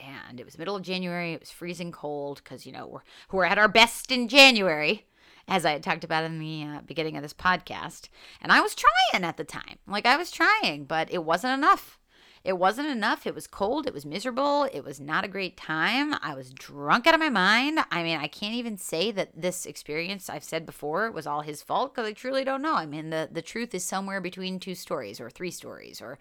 And 0.00 0.40
it 0.40 0.46
was 0.46 0.58
middle 0.58 0.74
of 0.74 0.82
January. 0.82 1.34
It 1.34 1.40
was 1.40 1.50
freezing 1.50 1.92
cold 1.92 2.40
because, 2.42 2.64
you 2.64 2.72
know, 2.72 2.86
we're, 2.86 3.02
we're 3.30 3.44
at 3.44 3.58
our 3.58 3.68
best 3.68 4.10
in 4.10 4.28
January 4.28 5.06
as 5.48 5.64
I 5.64 5.72
had 5.72 5.82
talked 5.82 6.04
about 6.04 6.24
in 6.24 6.38
the 6.38 6.64
uh, 6.64 6.80
beginning 6.86 7.16
of 7.16 7.22
this 7.22 7.34
podcast. 7.34 8.08
And 8.40 8.52
I 8.52 8.60
was 8.60 8.74
trying 8.74 9.24
at 9.24 9.36
the 9.36 9.44
time. 9.44 9.78
Like, 9.86 10.06
I 10.06 10.16
was 10.16 10.30
trying, 10.30 10.84
but 10.84 11.12
it 11.12 11.24
wasn't 11.24 11.54
enough. 11.54 11.98
It 12.44 12.58
wasn't 12.58 12.88
enough. 12.88 13.24
It 13.24 13.36
was 13.36 13.46
cold. 13.46 13.86
It 13.86 13.94
was 13.94 14.04
miserable. 14.04 14.64
It 14.64 14.84
was 14.84 14.98
not 14.98 15.24
a 15.24 15.28
great 15.28 15.56
time. 15.56 16.14
I 16.22 16.34
was 16.34 16.52
drunk 16.52 17.06
out 17.06 17.14
of 17.14 17.20
my 17.20 17.28
mind. 17.28 17.78
I 17.92 18.02
mean, 18.02 18.18
I 18.18 18.26
can't 18.26 18.54
even 18.54 18.76
say 18.76 19.12
that 19.12 19.30
this 19.40 19.64
experience 19.64 20.28
I've 20.28 20.42
said 20.42 20.66
before 20.66 21.10
was 21.12 21.26
all 21.26 21.42
his 21.42 21.62
fault 21.62 21.94
because 21.94 22.08
I 22.08 22.12
truly 22.12 22.42
don't 22.42 22.62
know. 22.62 22.74
I 22.74 22.84
mean, 22.84 23.10
the, 23.10 23.28
the 23.30 23.42
truth 23.42 23.74
is 23.74 23.84
somewhere 23.84 24.20
between 24.20 24.58
two 24.58 24.74
stories 24.74 25.20
or 25.20 25.30
three 25.30 25.52
stories 25.52 26.02
or 26.02 26.18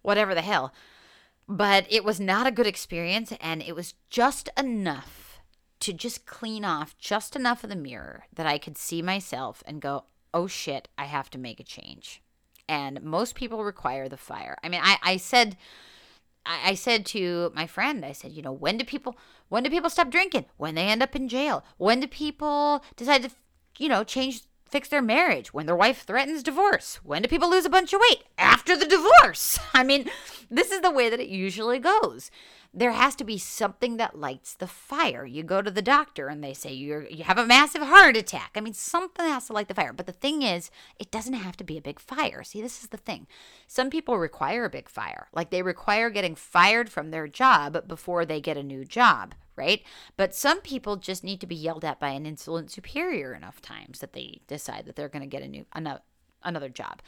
whatever 0.00 0.34
the 0.34 0.40
hell. 0.40 0.72
But 1.46 1.86
it 1.90 2.02
was 2.02 2.18
not 2.18 2.46
a 2.46 2.52
good 2.52 2.66
experience, 2.66 3.32
and 3.40 3.62
it 3.62 3.74
was 3.74 3.94
just 4.08 4.48
enough 4.56 5.31
to 5.82 5.92
just 5.92 6.26
clean 6.26 6.64
off 6.64 6.96
just 6.98 7.34
enough 7.34 7.64
of 7.64 7.70
the 7.70 7.76
mirror 7.76 8.24
that 8.32 8.46
I 8.46 8.56
could 8.56 8.78
see 8.78 9.02
myself 9.02 9.62
and 9.66 9.82
go, 9.82 10.04
oh 10.32 10.46
shit, 10.46 10.88
I 10.96 11.06
have 11.06 11.28
to 11.30 11.38
make 11.38 11.58
a 11.58 11.64
change. 11.64 12.22
And 12.68 13.02
most 13.02 13.34
people 13.34 13.64
require 13.64 14.08
the 14.08 14.16
fire. 14.16 14.56
I 14.62 14.68
mean, 14.68 14.80
I, 14.82 14.98
I 15.02 15.16
said 15.16 15.56
I, 16.44 16.74
said 16.74 17.06
to 17.06 17.52
my 17.54 17.66
friend, 17.66 18.04
I 18.04 18.12
said, 18.12 18.32
you 18.32 18.42
know, 18.42 18.52
when 18.52 18.76
do 18.76 18.84
people 18.84 19.16
when 19.48 19.62
do 19.62 19.70
people 19.70 19.90
stop 19.90 20.10
drinking? 20.10 20.46
When 20.56 20.74
they 20.74 20.88
end 20.88 21.02
up 21.02 21.14
in 21.14 21.28
jail? 21.28 21.64
When 21.76 22.00
do 22.00 22.06
people 22.06 22.82
decide 22.96 23.22
to, 23.24 23.30
you 23.78 23.88
know, 23.88 24.02
change 24.02 24.42
fix 24.64 24.88
their 24.88 25.02
marriage? 25.02 25.52
When 25.52 25.66
their 25.66 25.76
wife 25.76 26.02
threatens 26.02 26.42
divorce? 26.42 26.96
When 27.04 27.22
do 27.22 27.28
people 27.28 27.50
lose 27.50 27.64
a 27.64 27.70
bunch 27.70 27.92
of 27.92 28.00
weight? 28.08 28.24
After 28.38 28.76
the 28.76 28.86
divorce. 28.86 29.58
I 29.74 29.84
mean, 29.84 30.10
this 30.50 30.72
is 30.72 30.80
the 30.80 30.90
way 30.90 31.10
that 31.10 31.20
it 31.20 31.28
usually 31.28 31.78
goes 31.78 32.30
there 32.74 32.92
has 32.92 33.14
to 33.16 33.24
be 33.24 33.36
something 33.36 33.98
that 33.98 34.18
lights 34.18 34.54
the 34.54 34.66
fire. 34.66 35.26
You 35.26 35.42
go 35.42 35.60
to 35.60 35.70
the 35.70 35.82
doctor 35.82 36.28
and 36.28 36.42
they 36.42 36.54
say 36.54 36.72
you 36.72 37.06
you 37.10 37.24
have 37.24 37.38
a 37.38 37.46
massive 37.46 37.82
heart 37.82 38.16
attack. 38.16 38.52
I 38.54 38.60
mean, 38.60 38.72
something 38.72 39.26
has 39.26 39.46
to 39.46 39.52
light 39.52 39.68
the 39.68 39.74
fire. 39.74 39.92
But 39.92 40.06
the 40.06 40.12
thing 40.12 40.42
is, 40.42 40.70
it 40.98 41.10
doesn't 41.10 41.34
have 41.34 41.56
to 41.58 41.64
be 41.64 41.76
a 41.76 41.82
big 41.82 42.00
fire. 42.00 42.42
See, 42.42 42.62
this 42.62 42.82
is 42.82 42.88
the 42.88 42.96
thing. 42.96 43.26
Some 43.66 43.90
people 43.90 44.18
require 44.18 44.64
a 44.64 44.70
big 44.70 44.88
fire. 44.88 45.28
Like 45.32 45.50
they 45.50 45.62
require 45.62 46.08
getting 46.08 46.34
fired 46.34 46.88
from 46.88 47.10
their 47.10 47.28
job 47.28 47.86
before 47.86 48.24
they 48.24 48.40
get 48.40 48.56
a 48.56 48.62
new 48.62 48.84
job 48.84 49.34
right? 49.54 49.82
But 50.16 50.34
some 50.34 50.62
people 50.62 50.96
just 50.96 51.22
need 51.22 51.38
to 51.42 51.46
be 51.46 51.54
yelled 51.54 51.84
at 51.84 52.00
by 52.00 52.08
an 52.08 52.24
insolent 52.24 52.70
superior 52.70 53.34
enough 53.34 53.60
times 53.60 53.98
that 53.98 54.14
they 54.14 54.40
decide 54.46 54.86
that 54.86 54.96
they're 54.96 55.10
going 55.10 55.22
to 55.22 55.28
get 55.28 55.42
a 55.42 55.46
new 55.46 55.66
another 55.74 56.00
another 56.44 56.68
job 56.68 57.00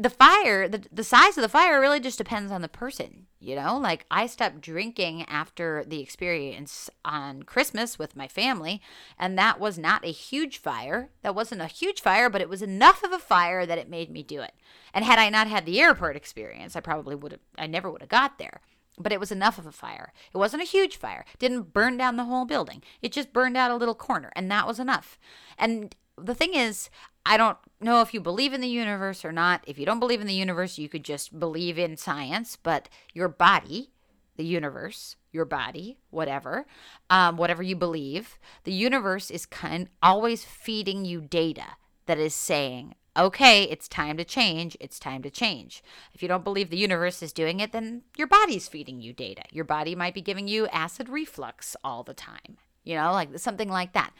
the 0.00 0.10
fire 0.10 0.66
the, 0.66 0.82
the 0.90 1.04
size 1.04 1.36
of 1.36 1.42
the 1.42 1.48
fire 1.48 1.78
really 1.78 2.00
just 2.00 2.16
depends 2.16 2.50
on 2.50 2.62
the 2.62 2.68
person 2.68 3.26
you 3.38 3.54
know 3.54 3.76
like 3.76 4.06
i 4.10 4.26
stopped 4.26 4.60
drinking 4.60 5.22
after 5.28 5.84
the 5.86 6.00
experience 6.00 6.88
on 7.04 7.42
christmas 7.42 7.98
with 7.98 8.16
my 8.16 8.26
family 8.26 8.80
and 9.18 9.38
that 9.38 9.60
was 9.60 9.78
not 9.78 10.04
a 10.04 10.10
huge 10.10 10.56
fire 10.56 11.10
that 11.22 11.34
wasn't 11.34 11.60
a 11.60 11.66
huge 11.66 12.00
fire 12.00 12.30
but 12.30 12.40
it 12.40 12.48
was 12.48 12.62
enough 12.62 13.02
of 13.02 13.12
a 13.12 13.18
fire 13.18 13.66
that 13.66 13.78
it 13.78 13.90
made 13.90 14.10
me 14.10 14.22
do 14.22 14.40
it 14.40 14.52
and 14.94 15.04
had 15.04 15.18
i 15.18 15.28
not 15.28 15.46
had 15.46 15.66
the 15.66 15.80
airport 15.80 16.16
experience 16.16 16.74
i 16.74 16.80
probably 16.80 17.14
would 17.14 17.32
have 17.32 17.40
i 17.58 17.66
never 17.66 17.90
would 17.90 18.00
have 18.00 18.08
got 18.08 18.38
there 18.38 18.62
but 18.98 19.12
it 19.12 19.20
was 19.20 19.32
enough 19.32 19.58
of 19.58 19.66
a 19.66 19.72
fire. 19.72 20.12
It 20.34 20.36
wasn't 20.36 20.62
a 20.62 20.66
huge 20.66 20.96
fire. 20.96 21.24
Didn't 21.38 21.72
burn 21.72 21.96
down 21.96 22.16
the 22.16 22.24
whole 22.24 22.44
building. 22.44 22.82
It 23.00 23.12
just 23.12 23.32
burned 23.32 23.56
out 23.56 23.70
a 23.70 23.76
little 23.76 23.94
corner, 23.94 24.30
and 24.36 24.50
that 24.50 24.66
was 24.66 24.78
enough. 24.78 25.18
And 25.58 25.94
the 26.18 26.34
thing 26.34 26.54
is, 26.54 26.90
I 27.24 27.36
don't 27.36 27.58
know 27.80 28.00
if 28.00 28.14
you 28.14 28.20
believe 28.20 28.52
in 28.52 28.60
the 28.60 28.68
universe 28.68 29.24
or 29.24 29.32
not. 29.32 29.62
If 29.66 29.78
you 29.78 29.86
don't 29.86 30.00
believe 30.00 30.20
in 30.20 30.26
the 30.26 30.34
universe, 30.34 30.78
you 30.78 30.88
could 30.88 31.04
just 31.04 31.38
believe 31.38 31.78
in 31.78 31.96
science, 31.96 32.56
but 32.56 32.88
your 33.12 33.28
body, 33.28 33.90
the 34.36 34.44
universe, 34.44 35.16
your 35.32 35.44
body, 35.44 35.98
whatever, 36.10 36.66
um, 37.08 37.36
whatever 37.36 37.62
you 37.62 37.76
believe, 37.76 38.38
the 38.64 38.72
universe 38.72 39.30
is 39.30 39.46
kind 39.46 39.88
always 40.02 40.44
feeding 40.44 41.04
you 41.04 41.20
data 41.20 41.76
that 42.06 42.18
is 42.18 42.34
saying, 42.34 42.94
okay, 43.16 43.64
it's 43.64 43.88
time 43.88 44.16
to 44.16 44.24
change. 44.24 44.76
It's 44.80 44.98
time 44.98 45.22
to 45.22 45.30
change. 45.30 45.82
If 46.14 46.22
you 46.22 46.28
don't 46.28 46.44
believe 46.44 46.70
the 46.70 46.76
universe 46.76 47.22
is 47.22 47.32
doing 47.32 47.60
it, 47.60 47.72
then 47.72 48.02
your 48.16 48.26
body's 48.26 48.68
feeding 48.68 49.00
you 49.00 49.12
data. 49.12 49.42
Your 49.52 49.64
body 49.64 49.94
might 49.94 50.14
be 50.14 50.22
giving 50.22 50.48
you 50.48 50.66
acid 50.68 51.08
reflux 51.08 51.76
all 51.84 52.02
the 52.02 52.14
time, 52.14 52.56
you 52.82 52.94
know, 52.94 53.12
like 53.12 53.38
something 53.38 53.68
like 53.68 53.92
that. 53.92 54.12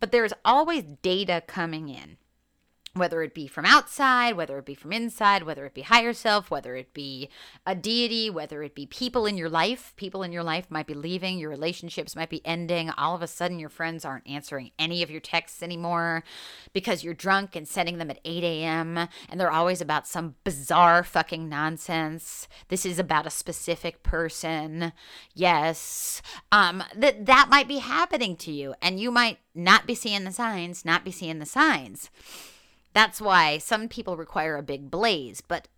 But 0.00 0.12
there's 0.12 0.32
always 0.44 0.84
data 1.02 1.42
coming 1.46 1.88
in 1.88 2.16
whether 2.94 3.22
it 3.22 3.34
be 3.34 3.46
from 3.46 3.64
outside, 3.64 4.36
whether 4.36 4.58
it 4.58 4.64
be 4.64 4.74
from 4.74 4.92
inside, 4.92 5.42
whether 5.42 5.64
it 5.66 5.74
be 5.74 5.82
higher 5.82 6.12
self, 6.12 6.50
whether 6.50 6.76
it 6.76 6.92
be 6.92 7.28
a 7.66 7.74
deity, 7.74 8.30
whether 8.30 8.62
it 8.62 8.74
be 8.74 8.86
people 8.86 9.26
in 9.26 9.36
your 9.36 9.48
life. 9.48 9.92
People 9.96 10.22
in 10.22 10.32
your 10.32 10.42
life 10.42 10.66
might 10.70 10.86
be 10.86 10.94
leaving, 10.94 11.38
your 11.38 11.50
relationships 11.50 12.16
might 12.16 12.30
be 12.30 12.44
ending. 12.44 12.90
All 12.90 13.14
of 13.14 13.22
a 13.22 13.26
sudden, 13.26 13.58
your 13.58 13.68
friends 13.68 14.04
aren't 14.04 14.28
answering 14.28 14.70
any 14.78 15.02
of 15.02 15.10
your 15.10 15.20
texts 15.20 15.62
anymore 15.62 16.24
because 16.72 17.04
you're 17.04 17.14
drunk 17.14 17.54
and 17.54 17.68
sending 17.68 17.98
them 17.98 18.10
at 18.10 18.20
8 18.24 18.42
a.m. 18.42 18.98
and 19.28 19.40
they're 19.40 19.50
always 19.50 19.80
about 19.80 20.06
some 20.06 20.34
bizarre 20.44 21.02
fucking 21.04 21.48
nonsense. 21.48 22.48
This 22.68 22.84
is 22.84 22.98
about 22.98 23.26
a 23.26 23.30
specific 23.30 24.02
person. 24.02 24.92
Yes. 25.34 26.22
Um, 26.50 26.82
that 26.96 27.26
that 27.26 27.48
might 27.50 27.68
be 27.68 27.78
happening 27.78 28.36
to 28.36 28.52
you, 28.52 28.74
and 28.82 28.98
you 28.98 29.10
might 29.10 29.38
not 29.54 29.86
be 29.86 29.94
seeing 29.94 30.24
the 30.24 30.32
signs, 30.32 30.84
not 30.84 31.04
be 31.04 31.10
seeing 31.10 31.38
the 31.38 31.46
signs. 31.46 32.10
That's 32.98 33.20
why 33.20 33.58
some 33.58 33.86
people 33.86 34.16
require 34.16 34.56
a 34.56 34.62
big 34.64 34.90
blaze, 34.90 35.40
but 35.40 35.68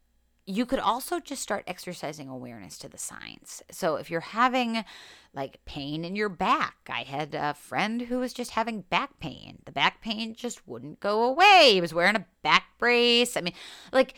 you 0.47 0.65
could 0.65 0.79
also 0.79 1.21
just 1.21 1.43
start 1.43 1.65
exercising 1.67 2.31
awareness 2.31 2.79
to 2.79 2.89
the 2.89 2.97
signs. 2.97 3.63
So 3.71 3.97
if 3.97 4.11
you're 4.11 4.21
having 4.21 4.87
like 5.35 5.63
pain 5.67 6.03
in 6.03 6.17
your 6.17 6.31
back, 6.31 6.77
I 6.89 7.03
had 7.03 7.35
a 7.35 7.53
friend 7.53 8.01
who 8.01 8.21
was 8.21 8.33
just 8.33 8.53
having 8.53 8.81
back 8.89 9.21
pain. 9.21 9.59
The 9.67 9.71
back 9.71 10.01
pain 10.01 10.35
just 10.35 10.67
wouldn't 10.67 11.01
go 11.01 11.25
away. 11.25 11.73
He 11.75 11.83
was 11.83 11.93
wearing 11.93 12.17
a 12.17 12.25
back 12.41 12.65
brace. 12.79 13.37
I 13.37 13.43
mean, 13.43 13.53
like 13.93 14.15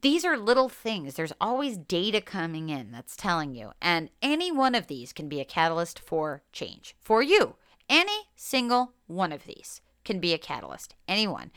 these 0.00 0.24
are 0.24 0.38
little 0.38 0.68
things. 0.68 1.16
There's 1.16 1.32
always 1.40 1.76
data 1.76 2.20
coming 2.20 2.68
in 2.68 2.92
that's 2.92 3.16
telling 3.16 3.56
you. 3.56 3.72
And 3.82 4.10
any 4.22 4.52
one 4.52 4.76
of 4.76 4.86
these 4.86 5.12
can 5.12 5.28
be 5.28 5.40
a 5.40 5.44
catalyst 5.44 5.98
for 5.98 6.44
change 6.52 6.94
for 7.00 7.20
you. 7.20 7.56
Any 7.88 8.28
single 8.36 8.92
one 9.08 9.32
of 9.32 9.44
these 9.44 9.80
can 10.04 10.20
be 10.20 10.32
a 10.32 10.38
catalyst, 10.38 10.94
anyone. 11.08 11.50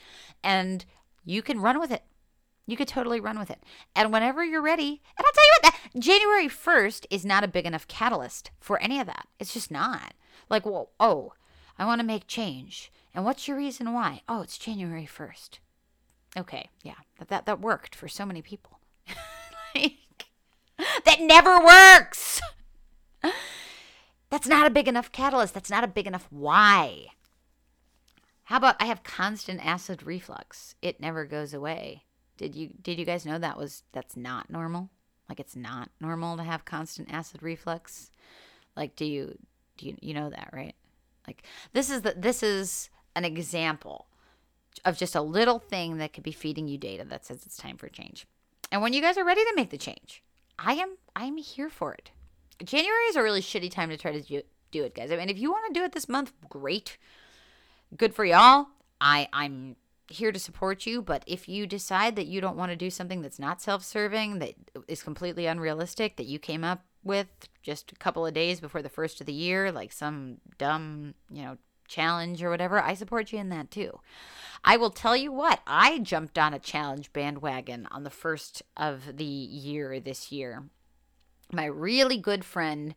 And 0.44 0.86
you 1.26 1.42
can 1.42 1.60
run 1.60 1.80
with 1.80 1.92
it. 1.92 2.04
You 2.66 2.76
could 2.76 2.88
totally 2.88 3.20
run 3.20 3.40
with 3.40 3.50
it. 3.50 3.64
And 3.96 4.12
whenever 4.12 4.44
you're 4.44 4.62
ready, 4.62 5.02
and 5.18 5.26
I'll 5.26 5.32
tell 5.34 5.46
you 5.46 5.52
what, 5.62 5.74
that 5.94 6.00
January 6.00 6.48
1st 6.48 7.06
is 7.10 7.26
not 7.26 7.44
a 7.44 7.48
big 7.48 7.66
enough 7.66 7.88
catalyst 7.88 8.52
for 8.60 8.80
any 8.82 9.00
of 9.00 9.08
that. 9.08 9.28
It's 9.40 9.54
just 9.54 9.72
not. 9.72 10.14
Like, 10.50 10.66
well, 10.66 10.92
oh, 11.00 11.34
I 11.78 11.86
want 11.86 12.02
to 12.02 12.08
make 12.08 12.28
change. 12.28 12.92
And 13.14 13.24
what's 13.24 13.48
your 13.48 13.58
reason 13.58 13.94
why? 13.94 14.22
Oh, 14.28 14.42
it's 14.42 14.58
January 14.58 15.08
1st. 15.08 15.60
Okay, 16.36 16.70
yeah, 16.84 16.96
that, 17.20 17.30
that, 17.30 17.46
that 17.46 17.62
worked 17.62 17.96
for 17.96 18.08
so 18.08 18.26
many 18.26 18.42
people. 18.42 18.80
like, 19.76 20.28
that 21.06 21.22
never 21.22 21.60
works. 21.64 22.42
That's 24.30 24.48
not 24.48 24.68
a 24.68 24.72
big 24.72 24.88
enough 24.88 25.12
catalyst. 25.12 25.54
That's 25.54 25.70
not 25.70 25.84
a 25.84 25.88
big 25.88 26.06
enough 26.06 26.28
why. 26.30 27.08
How 28.48 28.56
about 28.56 28.82
I 28.82 28.86
have 28.86 29.04
constant 29.04 29.60
acid 29.66 30.04
reflux? 30.04 30.76
It 30.82 31.02
never 31.02 31.26
goes 31.26 31.54
away. 31.54 32.06
Did 32.38 32.56
you 32.56 32.70
did 32.82 32.98
you 32.98 33.04
guys 33.04 33.26
know 33.26 33.38
that 33.38 33.58
was 33.58 33.84
that's 33.92 34.16
not 34.16 34.50
normal? 34.50 34.90
Like 35.28 35.42
it's 35.42 35.58
not 35.58 35.90
normal 36.00 36.38
to 36.38 36.44
have 36.44 36.64
constant 36.64 37.12
acid 37.12 37.44
reflux? 37.44 38.10
Like 38.78 38.96
do 38.96 39.04
you 39.04 39.38
do 39.76 39.88
you 39.88 39.98
you 40.02 40.14
know 40.14 40.30
that, 40.30 40.52
right? 40.54 40.76
Like 41.28 41.44
this 41.74 41.90
is 41.90 42.04
the 42.04 42.14
this 42.16 42.42
is 42.42 42.90
an 43.18 43.26
example 43.26 44.08
of 44.86 44.98
just 44.98 45.16
a 45.16 45.22
little 45.22 45.60
thing 45.60 45.98
that 45.98 46.14
could 46.14 46.24
be 46.24 46.32
feeding 46.32 46.70
you 46.70 46.78
data 46.78 47.04
that 47.04 47.26
says 47.26 47.46
it's 47.46 47.58
time 47.58 47.76
for 47.76 47.90
change. 47.90 48.26
And 48.72 48.82
when 48.82 48.94
you 48.94 49.02
guys 49.02 49.18
are 49.18 49.26
ready 49.26 49.44
to 49.44 49.56
make 49.58 49.72
the 49.72 49.78
change, 49.78 50.24
I 50.58 50.76
am 50.76 50.96
I'm 51.18 51.36
here 51.36 51.70
for 51.70 51.94
it. 51.94 52.12
January 52.64 53.04
is 53.10 53.18
a 53.18 53.24
really 53.24 53.42
shitty 53.42 53.70
time 53.70 53.90
to 53.90 53.98
try 53.98 54.14
to 54.14 54.22
do, 54.22 54.42
do 54.72 54.86
it, 54.86 54.96
guys. 54.96 55.12
I 55.12 55.18
mean, 55.18 55.30
if 55.30 55.38
you 55.38 55.52
want 55.52 55.68
to 55.68 55.78
do 55.78 55.84
it 55.84 55.92
this 55.92 56.08
month, 56.08 56.32
great 56.48 56.98
good 57.96 58.14
for 58.14 58.26
y'all. 58.26 58.68
I 59.00 59.30
I'm 59.32 59.76
here 60.10 60.32
to 60.32 60.40
support 60.40 60.86
you, 60.86 61.02
but 61.02 61.24
if 61.28 61.50
you 61.50 61.68
decide 61.68 62.16
that 62.16 62.28
you 62.28 62.40
don't 62.40 62.58
want 62.58 62.72
to 62.72 62.78
do 62.78 62.90
something 62.90 63.22
that's 63.22 63.40
not 63.40 63.62
self-serving, 63.62 64.40
that 64.40 64.54
is 64.88 65.04
completely 65.04 65.46
unrealistic, 65.46 66.16
that 66.16 66.26
you 66.26 66.40
came 66.40 66.64
up 66.64 66.86
with 67.04 67.28
just 67.62 67.92
a 67.92 67.96
couple 67.96 68.26
of 68.26 68.34
days 68.34 68.60
before 68.60 68.82
the 68.82 68.90
first 68.90 69.20
of 69.20 69.28
the 69.28 69.34
year, 69.34 69.72
like 69.72 69.92
some 69.92 70.38
dumb, 70.58 71.14
you 71.30 71.44
know, 71.44 71.58
challenge 71.88 72.44
or 72.44 72.50
whatever, 72.50 72.82
I 72.82 72.94
support 72.94 73.32
you 73.32 73.40
in 73.40 73.50
that 73.50 73.72
too. 73.72 74.00
I 74.64 74.78
will 74.78 74.90
tell 74.90 75.16
you 75.16 75.32
what, 75.32 75.62
I 75.66 76.00
jumped 76.00 76.38
on 76.38 76.54
a 76.54 76.60
challenge 76.60 77.14
bandwagon 77.14 77.88
on 77.92 78.04
the 78.04 78.10
first 78.10 78.62
of 78.76 79.18
the 79.18 79.24
year 79.24 80.00
this 80.00 80.32
year. 80.32 80.64
My 81.52 81.66
really 81.66 82.18
good 82.18 82.44
friend 82.44 82.94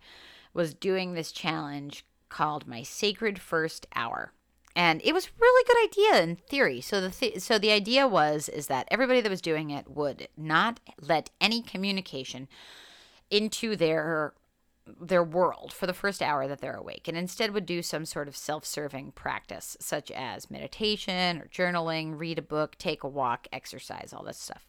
was 0.52 0.74
doing 0.74 1.14
this 1.14 1.30
challenge 1.30 2.04
called 2.28 2.66
My 2.66 2.82
Sacred 2.82 3.38
First 3.38 3.86
Hour 3.94 4.32
and 4.76 5.00
it 5.04 5.12
was 5.12 5.26
a 5.26 5.40
really 5.40 5.64
good 5.66 5.84
idea 5.84 6.22
in 6.22 6.36
theory. 6.36 6.80
So 6.80 7.00
the 7.00 7.10
th- 7.10 7.40
so 7.40 7.58
the 7.58 7.72
idea 7.72 8.06
was 8.06 8.48
is 8.48 8.68
that 8.68 8.88
everybody 8.90 9.20
that 9.20 9.30
was 9.30 9.40
doing 9.40 9.70
it 9.70 9.90
would 9.90 10.28
not 10.36 10.80
let 11.00 11.30
any 11.40 11.62
communication 11.62 12.48
into 13.30 13.76
their 13.76 14.34
their 15.00 15.22
world 15.22 15.72
for 15.72 15.86
the 15.86 15.92
first 15.92 16.20
hour 16.20 16.48
that 16.48 16.60
they're 16.60 16.74
awake 16.74 17.06
and 17.06 17.16
instead 17.16 17.52
would 17.52 17.66
do 17.66 17.80
some 17.80 18.04
sort 18.04 18.26
of 18.26 18.36
self-serving 18.36 19.12
practice 19.12 19.76
such 19.78 20.10
as 20.10 20.50
meditation 20.50 21.38
or 21.38 21.46
journaling, 21.46 22.18
read 22.18 22.38
a 22.38 22.42
book, 22.42 22.76
take 22.76 23.04
a 23.04 23.08
walk, 23.08 23.46
exercise, 23.52 24.12
all 24.12 24.24
this 24.24 24.38
stuff. 24.38 24.66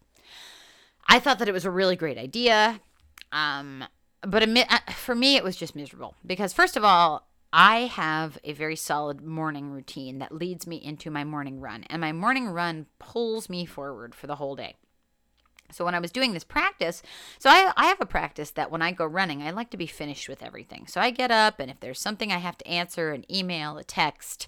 I 1.08 1.18
thought 1.18 1.40
that 1.40 1.50
it 1.50 1.54
was 1.54 1.66
a 1.66 1.72
really 1.72 1.96
great 1.96 2.20
idea. 2.20 2.82
Um, 3.32 3.84
but 4.22 4.48
uh, 4.48 4.78
for 4.92 5.16
me 5.16 5.36
it 5.36 5.44
was 5.44 5.56
just 5.56 5.76
miserable 5.76 6.16
because 6.26 6.54
first 6.54 6.78
of 6.78 6.84
all 6.84 7.28
I 7.54 7.82
have 7.82 8.38
a 8.44 8.54
very 8.54 8.76
solid 8.76 9.22
morning 9.22 9.72
routine 9.72 10.20
that 10.20 10.34
leads 10.34 10.66
me 10.66 10.78
into 10.78 11.12
my 11.12 11.24
morning 11.24 11.60
run, 11.60 11.84
and 11.90 12.00
my 12.00 12.14
morning 12.14 12.48
run 12.48 12.86
pulls 12.98 13.50
me 13.50 13.66
forward 13.66 14.16
for 14.16 14.28
the 14.28 14.36
whole 14.36 14.56
day. 14.56 14.76
So 15.72 15.86
when 15.86 15.96
I 15.96 16.00
was 16.00 16.12
doing 16.12 16.34
this 16.34 16.44
practice, 16.44 17.02
so 17.40 17.50
I, 17.50 17.72
I 17.76 17.86
have 17.86 18.02
a 18.02 18.06
practice 18.06 18.52
that 18.52 18.72
when 18.72 18.82
I 18.82 18.92
go 18.92 19.06
running, 19.06 19.42
I 19.42 19.52
like 19.52 19.70
to 19.72 19.78
be 19.78 19.88
finished 19.88 20.30
with 20.30 20.44
everything. 20.44 20.88
So 20.88 21.02
I 21.02 21.12
get 21.12 21.32
up, 21.32 21.60
and 21.60 21.72
if 21.72 21.80
there's 21.80 22.00
something 22.00 22.32
I 22.32 22.38
have 22.38 22.58
to 22.58 22.68
answer, 22.68 23.12
an 23.12 23.26
email, 23.34 23.78
a 23.78 23.84
text, 23.84 24.48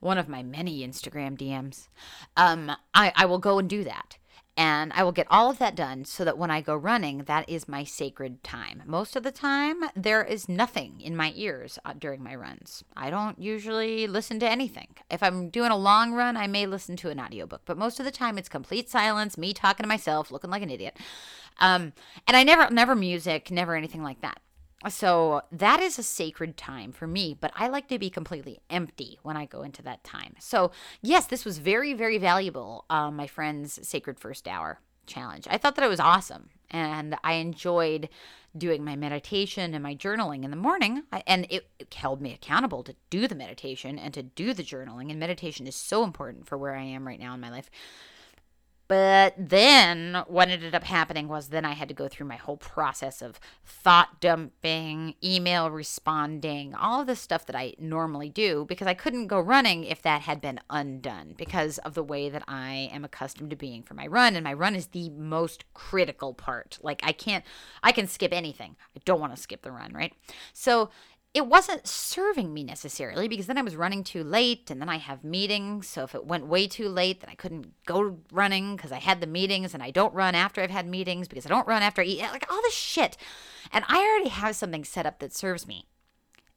one 0.00 0.18
of 0.18 0.28
my 0.28 0.42
many 0.42 0.86
Instagram 0.86 1.38
DMs, 1.38 1.88
um, 2.36 2.72
I, 2.92 3.12
I 3.14 3.26
will 3.26 3.38
go 3.38 3.58
and 3.58 3.68
do 3.68 3.84
that. 3.84 4.18
And 4.54 4.92
I 4.92 5.02
will 5.02 5.12
get 5.12 5.26
all 5.30 5.50
of 5.50 5.58
that 5.58 5.74
done 5.74 6.04
so 6.04 6.24
that 6.24 6.36
when 6.36 6.50
I 6.50 6.60
go 6.60 6.76
running, 6.76 7.24
that 7.24 7.48
is 7.48 7.66
my 7.66 7.84
sacred 7.84 8.44
time. 8.44 8.82
Most 8.84 9.16
of 9.16 9.22
the 9.22 9.32
time, 9.32 9.84
there 9.96 10.22
is 10.22 10.46
nothing 10.46 11.00
in 11.00 11.16
my 11.16 11.32
ears 11.34 11.78
uh, 11.86 11.94
during 11.98 12.22
my 12.22 12.34
runs. 12.34 12.84
I 12.94 13.08
don't 13.08 13.40
usually 13.40 14.06
listen 14.06 14.38
to 14.40 14.50
anything. 14.50 14.88
If 15.10 15.22
I'm 15.22 15.48
doing 15.48 15.70
a 15.70 15.76
long 15.76 16.12
run, 16.12 16.36
I 16.36 16.48
may 16.48 16.66
listen 16.66 16.96
to 16.96 17.08
an 17.08 17.18
audiobook, 17.18 17.62
but 17.64 17.78
most 17.78 17.98
of 17.98 18.04
the 18.04 18.10
time 18.10 18.36
it's 18.36 18.50
complete 18.50 18.90
silence, 18.90 19.38
me 19.38 19.54
talking 19.54 19.84
to 19.84 19.88
myself, 19.88 20.30
looking 20.30 20.50
like 20.50 20.62
an 20.62 20.70
idiot. 20.70 20.98
Um, 21.58 21.94
and 22.26 22.36
I 22.36 22.42
never, 22.42 22.72
never 22.72 22.94
music, 22.94 23.50
never 23.50 23.74
anything 23.74 24.02
like 24.02 24.20
that. 24.20 24.38
So 24.88 25.42
that 25.52 25.80
is 25.80 25.98
a 25.98 26.02
sacred 26.02 26.56
time 26.56 26.92
for 26.92 27.06
me, 27.06 27.36
but 27.38 27.52
I 27.54 27.68
like 27.68 27.88
to 27.88 27.98
be 27.98 28.10
completely 28.10 28.60
empty 28.68 29.18
when 29.22 29.36
I 29.36 29.46
go 29.46 29.62
into 29.62 29.82
that 29.82 30.04
time. 30.04 30.34
So, 30.40 30.72
yes, 31.00 31.26
this 31.26 31.44
was 31.44 31.58
very, 31.58 31.94
very 31.94 32.18
valuable, 32.18 32.84
uh, 32.90 33.10
my 33.10 33.26
friend's 33.26 33.86
Sacred 33.86 34.18
First 34.18 34.48
Hour 34.48 34.80
challenge. 35.06 35.46
I 35.50 35.58
thought 35.58 35.76
that 35.76 35.84
it 35.84 35.88
was 35.88 36.00
awesome, 36.00 36.50
and 36.70 37.16
I 37.22 37.34
enjoyed 37.34 38.08
doing 38.56 38.84
my 38.84 38.96
meditation 38.96 39.74
and 39.74 39.82
my 39.82 39.94
journaling 39.94 40.44
in 40.44 40.50
the 40.50 40.56
morning. 40.56 41.04
And 41.26 41.46
it, 41.48 41.68
it 41.78 41.94
held 41.94 42.20
me 42.20 42.34
accountable 42.34 42.82
to 42.84 42.94
do 43.08 43.26
the 43.26 43.34
meditation 43.34 43.98
and 43.98 44.12
to 44.14 44.22
do 44.22 44.52
the 44.52 44.62
journaling. 44.62 45.10
And 45.10 45.18
meditation 45.18 45.66
is 45.66 45.74
so 45.74 46.04
important 46.04 46.46
for 46.46 46.58
where 46.58 46.74
I 46.74 46.82
am 46.82 47.06
right 47.06 47.20
now 47.20 47.34
in 47.34 47.40
my 47.40 47.50
life. 47.50 47.70
But 48.92 49.36
then 49.38 50.22
what 50.26 50.50
ended 50.50 50.74
up 50.74 50.84
happening 50.84 51.26
was 51.26 51.48
then 51.48 51.64
I 51.64 51.72
had 51.72 51.88
to 51.88 51.94
go 51.94 52.08
through 52.08 52.26
my 52.26 52.36
whole 52.36 52.58
process 52.58 53.22
of 53.22 53.40
thought 53.64 54.20
dumping, 54.20 55.14
email 55.24 55.70
responding, 55.70 56.74
all 56.74 57.00
of 57.00 57.06
the 57.06 57.16
stuff 57.16 57.46
that 57.46 57.56
I 57.56 57.72
normally 57.78 58.28
do 58.28 58.66
because 58.68 58.86
I 58.86 58.92
couldn't 58.92 59.28
go 59.28 59.40
running 59.40 59.84
if 59.84 60.02
that 60.02 60.20
had 60.20 60.42
been 60.42 60.60
undone 60.68 61.32
because 61.38 61.78
of 61.78 61.94
the 61.94 62.02
way 62.02 62.28
that 62.28 62.42
I 62.46 62.90
am 62.92 63.02
accustomed 63.02 63.48
to 63.48 63.56
being 63.56 63.82
for 63.82 63.94
my 63.94 64.06
run. 64.06 64.36
And 64.36 64.44
my 64.44 64.52
run 64.52 64.76
is 64.76 64.88
the 64.88 65.08
most 65.08 65.64
critical 65.72 66.34
part. 66.34 66.78
Like 66.82 67.00
I 67.02 67.12
can't, 67.12 67.46
I 67.82 67.92
can 67.92 68.06
skip 68.06 68.34
anything. 68.34 68.76
I 68.94 69.00
don't 69.06 69.20
want 69.20 69.34
to 69.34 69.40
skip 69.40 69.62
the 69.62 69.72
run, 69.72 69.94
right? 69.94 70.12
So 70.52 70.90
it 71.34 71.46
wasn't 71.46 71.86
serving 71.86 72.52
me 72.52 72.62
necessarily 72.62 73.26
because 73.26 73.46
then 73.46 73.56
I 73.56 73.62
was 73.62 73.74
running 73.74 74.04
too 74.04 74.22
late 74.22 74.70
and 74.70 74.80
then 74.80 74.90
I 74.90 74.98
have 74.98 75.24
meetings. 75.24 75.88
So 75.88 76.02
if 76.04 76.14
it 76.14 76.26
went 76.26 76.46
way 76.46 76.66
too 76.66 76.90
late, 76.90 77.20
then 77.20 77.30
I 77.30 77.34
couldn't 77.34 77.72
go 77.86 78.18
running 78.30 78.76
because 78.76 78.92
I 78.92 78.98
had 78.98 79.20
the 79.20 79.26
meetings 79.26 79.72
and 79.72 79.82
I 79.82 79.90
don't 79.90 80.12
run 80.12 80.34
after 80.34 80.60
I've 80.60 80.70
had 80.70 80.86
meetings 80.86 81.28
because 81.28 81.46
I 81.46 81.48
don't 81.48 81.66
run 81.66 81.82
after 81.82 82.02
I 82.02 82.04
eat. 82.04 82.20
Like 82.20 82.50
all 82.52 82.60
this 82.60 82.74
shit. 82.74 83.16
And 83.72 83.82
I 83.88 83.98
already 83.98 84.28
have 84.28 84.56
something 84.56 84.84
set 84.84 85.06
up 85.06 85.20
that 85.20 85.32
serves 85.32 85.66
me. 85.66 85.86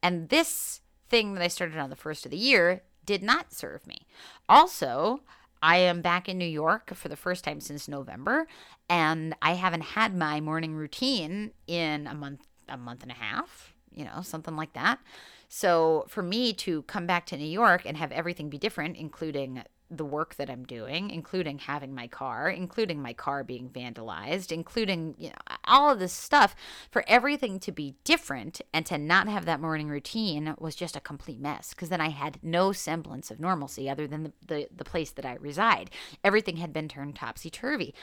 And 0.04 0.28
this 0.28 0.82
thing 1.08 1.36
that 1.36 1.44
I 1.44 1.48
started 1.48 1.78
on 1.78 1.90
the 1.90 1.96
first 1.96 2.26
of 2.26 2.32
the 2.32 2.38
year 2.38 2.84
did 3.06 3.24
not 3.24 3.54
serve 3.54 3.88
me. 3.88 4.06
Also, 4.50 5.22
I 5.62 5.78
am 5.78 6.02
back 6.02 6.28
in 6.28 6.38
New 6.38 6.46
York 6.46 6.94
for 6.96 7.08
the 7.08 7.16
first 7.16 7.44
time 7.44 7.62
since 7.62 7.88
November, 7.88 8.48
and 8.90 9.36
I 9.42 9.54
haven't 9.54 9.82
had 9.82 10.16
my 10.16 10.42
morning 10.42 10.76
routine 10.76 11.52
in 11.66 12.08
a 12.08 12.14
month, 12.14 12.46
a 12.68 12.78
month 12.78 13.04
and 13.04 13.12
a 13.12 13.16
half, 13.16 13.75
you 13.96 14.06
know, 14.06 14.22
something 14.22 14.56
like 14.56 14.74
that. 14.74 15.00
So 15.48 16.06
for 16.08 16.22
me 16.22 16.54
to 16.54 16.84
come 16.84 17.06
back 17.08 17.26
to 17.28 17.38
New 17.38 17.46
York 17.46 17.84
and 17.86 17.98
have 17.98 18.12
everything 18.12 18.50
be 18.50 18.58
different, 18.58 18.98
including 18.98 19.64
the 19.92 20.06
work 20.06 20.36
that 20.36 20.50
I'm 20.50 20.64
doing, 20.66 21.12
including 21.12 21.60
having 21.60 21.94
my 21.94 22.08
car, 22.08 22.50
including 22.50 23.02
my 23.02 23.14
car 23.14 23.44
being 23.44 23.70
vandalized, 23.70 24.52
including 24.52 25.16
you 25.18 25.30
know 25.30 25.56
all 25.66 25.92
of 25.92 26.00
this 26.00 26.14
stuff 26.14 26.56
for 26.92 27.04
everything 27.08 27.60
to 27.60 27.72
be 27.72 27.96
different 28.04 28.62
and 28.74 28.86
to 28.88 28.98
not 28.98 29.28
have 29.28 29.46
that 29.46 29.62
morning 29.62 29.88
routine 29.88 30.56
was 30.58 30.76
just 30.76 30.96
a 30.96 31.02
complete 31.02 31.40
mess 31.40 31.70
because 31.70 31.90
then 31.90 32.02
I 32.02 32.10
had 32.10 32.40
no 32.42 32.72
semblance 32.72 33.30
of 33.30 33.40
normalcy 33.40 33.90
other 33.90 34.08
than 34.08 34.24
the, 34.24 34.34
the, 34.48 34.68
the 34.76 34.86
place 34.86 35.12
that 35.12 35.26
I 35.26 35.36
reside. 35.36 35.92
Everything 36.24 36.58
had 36.58 36.74
been 36.74 36.88
turned 36.88 37.16
topsy 37.16 37.50
turvy. 37.50 37.94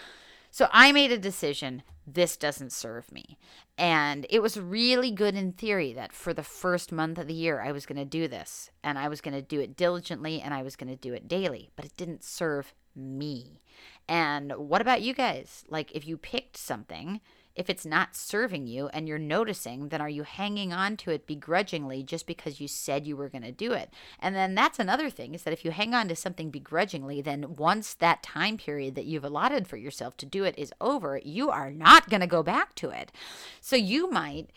So 0.52 0.68
I 0.70 0.92
made 0.92 1.10
a 1.10 1.18
decision 1.18 1.82
this 2.06 2.36
doesn't 2.36 2.72
serve 2.72 3.10
me. 3.10 3.38
And 3.78 4.26
it 4.28 4.42
was 4.42 4.60
really 4.60 5.10
good 5.10 5.34
in 5.34 5.52
theory 5.52 5.94
that 5.94 6.12
for 6.12 6.34
the 6.34 6.42
first 6.42 6.92
month 6.92 7.18
of 7.18 7.26
the 7.26 7.32
year, 7.32 7.62
I 7.62 7.72
was 7.72 7.86
going 7.86 7.96
to 7.96 8.04
do 8.04 8.28
this 8.28 8.70
and 8.84 8.98
I 8.98 9.08
was 9.08 9.22
going 9.22 9.34
to 9.34 9.40
do 9.40 9.60
it 9.60 9.76
diligently 9.76 10.42
and 10.42 10.52
I 10.52 10.62
was 10.62 10.76
going 10.76 10.90
to 10.90 10.96
do 10.96 11.14
it 11.14 11.26
daily, 11.26 11.70
but 11.74 11.86
it 11.86 11.96
didn't 11.96 12.22
serve 12.22 12.74
me. 12.94 13.62
And 14.06 14.52
what 14.56 14.82
about 14.82 15.00
you 15.00 15.14
guys? 15.14 15.64
Like, 15.70 15.90
if 15.92 16.06
you 16.06 16.18
picked 16.18 16.58
something, 16.58 17.22
if 17.54 17.68
it's 17.68 17.84
not 17.84 18.16
serving 18.16 18.66
you 18.66 18.88
and 18.88 19.06
you're 19.06 19.18
noticing, 19.18 19.88
then 19.88 20.00
are 20.00 20.08
you 20.08 20.22
hanging 20.22 20.72
on 20.72 20.96
to 20.98 21.10
it 21.10 21.26
begrudgingly 21.26 22.02
just 22.02 22.26
because 22.26 22.60
you 22.60 22.68
said 22.68 23.06
you 23.06 23.16
were 23.16 23.28
going 23.28 23.42
to 23.42 23.52
do 23.52 23.72
it? 23.72 23.90
And 24.18 24.34
then 24.34 24.54
that's 24.54 24.78
another 24.78 25.10
thing 25.10 25.34
is 25.34 25.42
that 25.42 25.52
if 25.52 25.64
you 25.64 25.70
hang 25.70 25.94
on 25.94 26.08
to 26.08 26.16
something 26.16 26.50
begrudgingly, 26.50 27.20
then 27.20 27.56
once 27.56 27.94
that 27.94 28.22
time 28.22 28.56
period 28.56 28.94
that 28.94 29.04
you've 29.04 29.24
allotted 29.24 29.68
for 29.68 29.76
yourself 29.76 30.16
to 30.18 30.26
do 30.26 30.44
it 30.44 30.58
is 30.58 30.72
over, 30.80 31.20
you 31.24 31.50
are 31.50 31.70
not 31.70 32.08
going 32.08 32.20
to 32.20 32.26
go 32.26 32.42
back 32.42 32.74
to 32.76 32.90
it. 32.90 33.12
So 33.60 33.76
you 33.76 34.10
might 34.10 34.50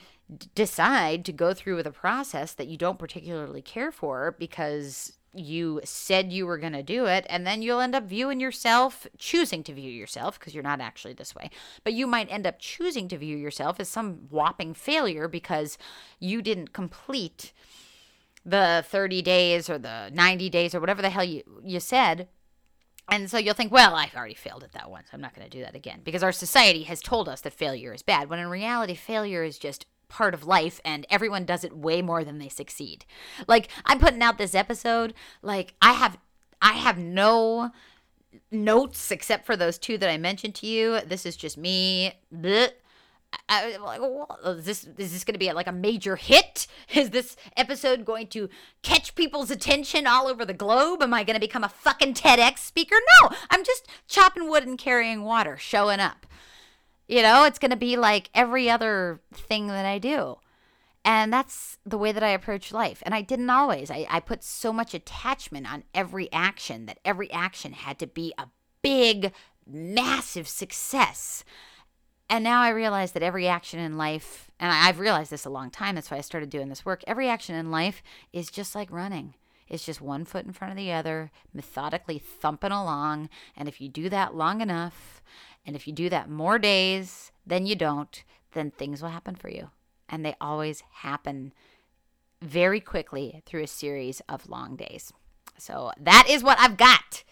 decide 0.56 1.24
to 1.26 1.32
go 1.32 1.54
through 1.54 1.76
with 1.76 1.86
a 1.86 1.92
process 1.92 2.54
that 2.54 2.68
you 2.68 2.78
don't 2.78 2.98
particularly 2.98 3.62
care 3.62 3.92
for 3.92 4.36
because 4.40 5.14
you 5.36 5.82
said 5.84 6.32
you 6.32 6.46
were 6.46 6.58
going 6.58 6.74
to 6.74 6.84
do 6.84 7.06
it 7.06 7.26
and 7.30 7.46
then 7.46 7.62
you'll 7.62 7.80
end 7.80 7.96
up 7.96 8.04
viewing 8.04 8.40
yourself 8.40 9.08
choosing 9.18 9.64
to 9.64 9.74
view 9.74 9.92
yourself 9.92 10.40
because 10.40 10.54
you're 10.54 10.64
not 10.64 10.82
actually 10.82 11.14
this 11.14 11.36
way 11.36 11.50
but 11.84 11.94
you 11.94 12.08
might 12.08 12.32
end 12.32 12.48
up 12.48 12.60
choosing 12.60 13.08
to 13.08 13.18
view 13.18 13.38
yourself 13.38 13.80
as 13.80 13.90
some 13.90 14.28
whopping 14.30 14.74
failure 14.74 15.28
because 15.28 15.78
you 16.20 16.42
didn't 16.42 16.74
complete 16.74 17.54
the 18.46 18.84
30 18.88 19.22
days 19.22 19.70
or 19.70 19.78
the 19.78 20.10
90 20.14 20.50
days 20.50 20.76
or 20.76 20.80
whatever 20.80 21.02
the 21.02 21.10
hell 21.10 21.24
you 21.24 21.44
you 21.64 21.80
said 21.80 22.28
and 23.08 23.30
so 23.30 23.38
you'll 23.38 23.54
think, 23.54 23.72
well, 23.72 23.96
I've 23.96 24.16
already 24.16 24.34
failed 24.34 24.64
at 24.64 24.72
that 24.74 24.90
once. 24.90 25.10
I'm 25.14 25.22
not 25.22 25.36
going 25.36 25.48
to 25.48 25.58
do 25.58 25.64
that 25.64 25.76
again. 25.76 26.02
Because 26.04 26.24
our 26.24 26.32
society 26.32 26.84
has 26.84 27.02
told 27.02 27.30
us 27.30 27.42
that 27.42 27.54
failure 27.54 27.94
is 27.94 28.02
bad, 28.02 28.30
when 28.30 28.40
in 28.40 28.48
reality, 28.48 28.96
failure 28.96 29.44
is 29.44 29.60
just 29.60 29.86
part 30.08 30.34
of 30.34 30.46
life 30.46 30.80
and 30.86 31.06
everyone 31.10 31.46
does 31.46 31.64
it 31.64 31.76
way 31.76 32.02
more 32.02 32.24
than 32.24 32.40
they 32.40 32.50
succeed. 32.50 33.06
Like 33.48 33.70
I'm 33.86 34.00
putting 34.00 34.22
out 34.22 34.38
this 34.38 34.56
episode, 34.56 35.14
like 35.42 35.74
I 35.82 35.94
have 35.94 36.18
I 36.62 36.74
have 36.74 36.98
no 36.98 37.72
notes 38.52 39.12
except 39.12 39.46
for 39.46 39.56
those 39.56 39.78
two 39.78 39.98
that 39.98 40.10
I 40.10 40.18
mentioned 40.18 40.56
to 40.56 40.68
you. 40.68 41.00
This 41.02 41.26
is 41.26 41.36
just 41.36 41.58
me. 41.58 42.14
I, 43.50 43.78
like, 43.78 44.02
is 44.46 44.66
this 44.66 44.84
is 44.98 45.14
this 45.14 45.24
going 45.24 45.34
to 45.34 45.40
be 45.40 45.52
like 45.52 45.68
a 45.68 45.72
major 45.72 46.16
hit? 46.16 46.68
Is 46.94 47.10
this 47.10 47.36
episode 47.58 48.06
going 48.06 48.28
to 48.28 48.50
catch 48.82 49.16
people's 49.16 49.52
attention 49.52 50.08
all 50.08 50.28
over 50.28 50.46
the 50.46 50.54
globe? 50.54 51.02
Am 51.02 51.14
I 51.14 51.24
going 51.24 51.36
to 51.36 51.40
become 51.40 51.64
a 51.64 51.70
fucking 51.70 52.14
TEDx 52.14 52.60
speaker? 52.60 52.96
No, 53.22 53.36
I'm 53.50 53.64
just 53.64 53.88
chopping 54.08 54.50
wood 54.50 54.66
and 54.66 54.78
carrying 54.78 55.24
water, 55.24 55.58
showing 55.58 56.00
up. 56.00 56.26
You 57.08 57.22
know, 57.22 57.44
it's 57.44 57.60
going 57.60 57.72
to 57.72 57.78
be 57.78 57.98
like 57.98 58.30
every 58.34 58.70
other 58.70 59.22
thing 59.34 59.68
that 59.68 59.86
I 59.86 60.00
do. 60.00 60.38
And 61.04 61.32
that's 61.32 61.78
the 61.86 62.00
way 62.00 62.12
that 62.12 62.24
I 62.24 62.30
approach 62.30 62.72
life. 62.72 63.04
And 63.06 63.14
I 63.14 63.22
didn't 63.22 63.52
always. 63.52 63.92
I, 63.92 64.08
I 64.10 64.20
put 64.20 64.44
so 64.44 64.74
much 64.74 64.96
attachment 64.96 65.72
on 65.72 65.84
every 65.94 66.32
action 66.32 66.88
that 66.88 67.00
every 67.06 67.32
action 67.32 67.74
had 67.74 68.00
to 68.00 68.08
be 68.08 68.34
a 68.40 68.48
big, 68.82 69.32
massive 69.68 70.48
success. 70.48 71.44
And 72.28 72.44
now 72.44 72.62
I 72.62 72.70
realize 72.70 73.12
that 73.12 73.22
every 73.22 73.48
action 73.48 73.80
in 73.80 73.98
life, 73.98 74.50
and 74.60 74.72
I've 74.72 75.00
realized 75.00 75.30
this 75.30 75.46
a 75.46 75.52
long 75.52 75.70
time, 75.70 75.94
that's 75.94 76.10
why 76.10 76.18
I 76.18 76.22
started 76.22 76.50
doing 76.50 76.70
this 76.70 76.86
work. 76.86 77.04
Every 77.06 77.30
action 77.30 77.54
in 77.54 77.70
life 77.70 78.02
is 78.34 78.50
just 78.50 78.74
like 78.74 78.92
running. 78.92 79.36
It's 79.68 79.86
just 79.86 80.02
one 80.02 80.26
foot 80.26 80.46
in 80.46 80.54
front 80.54 80.72
of 80.72 80.78
the 80.78 80.92
other, 80.92 81.32
methodically 81.54 82.18
thumping 82.18 82.72
along. 82.72 83.30
And 83.56 83.68
if 83.68 83.80
you 83.80 83.90
do 83.90 84.10
that 84.10 84.36
long 84.36 84.62
enough, 84.62 85.22
and 85.66 85.76
if 85.76 85.88
you 85.88 85.94
do 85.94 86.10
that 86.10 86.30
more 86.30 86.60
days 86.60 87.32
than 87.46 87.66
you 87.66 87.76
don't, 87.76 88.24
then 88.54 88.72
things 88.72 89.02
will 89.02 89.10
happen 89.10 89.36
for 89.36 89.50
you. 89.50 89.70
And 90.08 90.26
they 90.26 90.36
always 90.40 90.84
happen 90.92 91.54
very 92.42 92.80
quickly 92.80 93.42
through 93.46 93.64
a 93.64 93.68
series 93.68 94.22
of 94.30 94.50
long 94.50 94.76
days. 94.76 95.12
So 95.58 95.92
that 96.00 96.28
is 96.30 96.44
what 96.44 96.60
I've 96.60 96.78
got. 96.78 97.24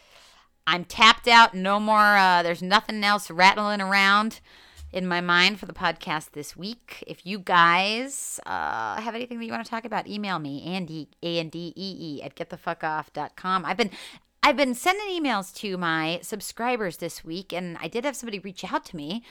I'm 0.65 0.85
tapped 0.85 1.27
out. 1.27 1.53
No 1.53 1.79
more, 1.79 2.17
uh, 2.17 2.41
there's 2.41 2.61
nothing 2.61 3.03
else 3.03 3.29
rattling 3.29 3.81
around 3.81 4.39
in 4.93 5.07
my 5.07 5.19
mind 5.19 5.59
for 5.59 5.65
the 5.65 5.73
podcast 5.73 6.31
this 6.31 6.55
week. 6.55 7.03
If 7.05 7.25
you 7.25 7.39
guys 7.39 8.39
uh, 8.45 9.01
have 9.01 9.15
anything 9.15 9.39
that 9.39 9.45
you 9.45 9.51
want 9.51 9.65
to 9.65 9.69
talk 9.69 9.85
about, 9.85 10.07
email 10.07 10.39
me, 10.39 10.63
Andee, 10.65 11.07
A-N-D-E-E, 11.21 12.21
at 12.21 12.35
getthefuckoff.com. 12.35 13.65
I've 13.65 13.77
been 13.77 13.89
I've 14.45 14.57
been 14.57 14.75
sending 14.75 15.07
emails 15.07 15.55
to 15.55 15.77
my 15.77 16.19
subscribers 16.21 16.97
this 16.97 17.23
week, 17.23 17.53
and 17.53 17.77
I 17.79 17.87
did 17.87 18.03
have 18.03 18.17
somebody 18.17 18.39
reach 18.39 18.65
out 18.73 18.83
to 18.87 18.97
me 18.97 19.23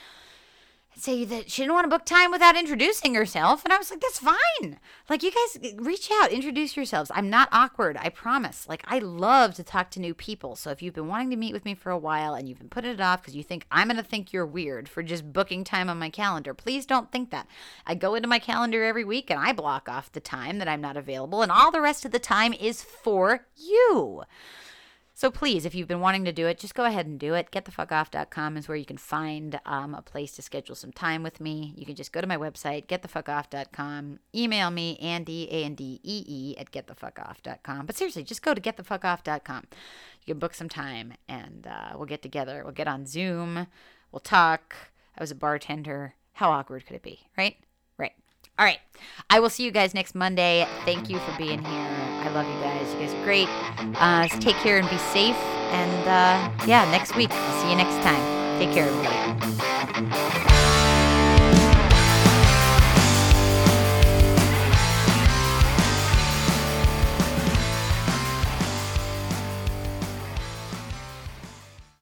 and 0.94 1.02
say 1.02 1.26
that 1.26 1.50
she 1.50 1.60
didn't 1.60 1.74
want 1.74 1.84
to 1.84 1.94
book 1.94 2.06
time 2.06 2.30
without 2.30 2.56
introducing 2.56 3.14
herself. 3.14 3.62
And 3.62 3.74
I 3.74 3.76
was 3.76 3.90
like, 3.90 4.00
that's 4.00 4.20
fine. 4.20 4.78
Like, 5.10 5.22
you 5.22 5.30
guys 5.30 5.76
reach 5.76 6.10
out, 6.10 6.32
introduce 6.32 6.78
yourselves. 6.78 7.10
I'm 7.14 7.28
not 7.28 7.50
awkward, 7.52 7.98
I 8.00 8.08
promise. 8.08 8.66
Like, 8.66 8.84
I 8.86 9.00
love 9.00 9.54
to 9.56 9.62
talk 9.62 9.90
to 9.90 10.00
new 10.00 10.14
people. 10.14 10.56
So 10.56 10.70
if 10.70 10.80
you've 10.80 10.94
been 10.94 11.08
wanting 11.08 11.28
to 11.28 11.36
meet 11.36 11.52
with 11.52 11.66
me 11.66 11.74
for 11.74 11.90
a 11.90 11.98
while 11.98 12.32
and 12.32 12.48
you've 12.48 12.58
been 12.58 12.70
putting 12.70 12.92
it 12.92 13.00
off 13.02 13.20
because 13.20 13.36
you 13.36 13.42
think 13.42 13.66
I'm 13.70 13.88
going 13.88 13.98
to 13.98 14.02
think 14.02 14.32
you're 14.32 14.46
weird 14.46 14.88
for 14.88 15.02
just 15.02 15.30
booking 15.30 15.62
time 15.62 15.90
on 15.90 15.98
my 15.98 16.08
calendar, 16.08 16.54
please 16.54 16.86
don't 16.86 17.12
think 17.12 17.30
that. 17.32 17.46
I 17.86 17.96
go 17.96 18.14
into 18.14 18.28
my 18.28 18.38
calendar 18.38 18.82
every 18.82 19.04
week 19.04 19.30
and 19.30 19.38
I 19.38 19.52
block 19.52 19.90
off 19.90 20.10
the 20.10 20.20
time 20.20 20.56
that 20.58 20.68
I'm 20.68 20.80
not 20.80 20.96
available, 20.96 21.42
and 21.42 21.52
all 21.52 21.70
the 21.70 21.82
rest 21.82 22.06
of 22.06 22.12
the 22.12 22.18
time 22.18 22.54
is 22.54 22.82
for 22.82 23.46
you. 23.58 24.22
So 25.22 25.30
please, 25.30 25.64
if 25.64 25.72
you've 25.72 25.86
been 25.86 26.00
wanting 26.00 26.24
to 26.24 26.32
do 26.32 26.48
it, 26.48 26.58
just 26.58 26.74
go 26.74 26.84
ahead 26.84 27.06
and 27.06 27.16
do 27.16 27.34
it. 27.34 27.52
Getthefuckoff.com 27.52 28.56
is 28.56 28.66
where 28.66 28.76
you 28.76 28.84
can 28.84 28.96
find 28.96 29.60
um, 29.64 29.94
a 29.94 30.02
place 30.02 30.32
to 30.32 30.42
schedule 30.42 30.74
some 30.74 30.90
time 30.90 31.22
with 31.22 31.40
me. 31.40 31.74
You 31.76 31.86
can 31.86 31.94
just 31.94 32.10
go 32.10 32.20
to 32.20 32.26
my 32.26 32.36
website, 32.36 32.86
getthefuckoff.com, 32.86 34.18
email 34.34 34.72
me, 34.72 34.98
Andee, 35.00 35.46
A-N-D-E-E, 35.48 36.56
at 36.58 36.72
getthefuckoff.com. 36.72 37.86
But 37.86 37.96
seriously, 37.96 38.24
just 38.24 38.42
go 38.42 38.52
to 38.52 38.60
getthefuckoff.com. 38.60 39.62
You 40.26 40.34
can 40.34 40.40
book 40.40 40.54
some 40.54 40.68
time, 40.68 41.14
and 41.28 41.68
uh, 41.68 41.92
we'll 41.94 42.06
get 42.06 42.22
together. 42.22 42.62
We'll 42.64 42.74
get 42.74 42.88
on 42.88 43.06
Zoom. 43.06 43.68
We'll 44.10 44.18
talk. 44.18 44.74
I 45.16 45.22
was 45.22 45.30
a 45.30 45.36
bartender. 45.36 46.14
How 46.32 46.50
awkward 46.50 46.84
could 46.84 46.96
it 46.96 47.02
be, 47.04 47.20
right? 47.38 47.58
All 48.58 48.64
right. 48.64 48.78
I 49.30 49.40
will 49.40 49.50
see 49.50 49.64
you 49.64 49.70
guys 49.70 49.94
next 49.94 50.14
Monday. 50.14 50.66
Thank 50.84 51.08
you 51.08 51.18
for 51.18 51.36
being 51.38 51.64
here. 51.64 51.88
I 52.22 52.28
love 52.28 52.46
you 52.46 52.60
guys. 52.60 52.92
You 52.92 53.00
guys 53.00 53.14
are 53.14 53.24
great. 53.24 53.48
Uh, 53.96 54.28
take 54.40 54.56
care 54.56 54.78
and 54.78 54.88
be 54.90 54.98
safe. 54.98 55.36
And 55.72 56.08
uh, 56.08 56.66
yeah, 56.66 56.88
next 56.90 57.16
week. 57.16 57.30
I'll 57.32 57.62
see 57.62 57.70
you 57.70 57.76
next 57.76 57.96
time. 58.04 58.58
Take 58.58 58.72
care, 58.72 58.88
everybody. 58.88 60.21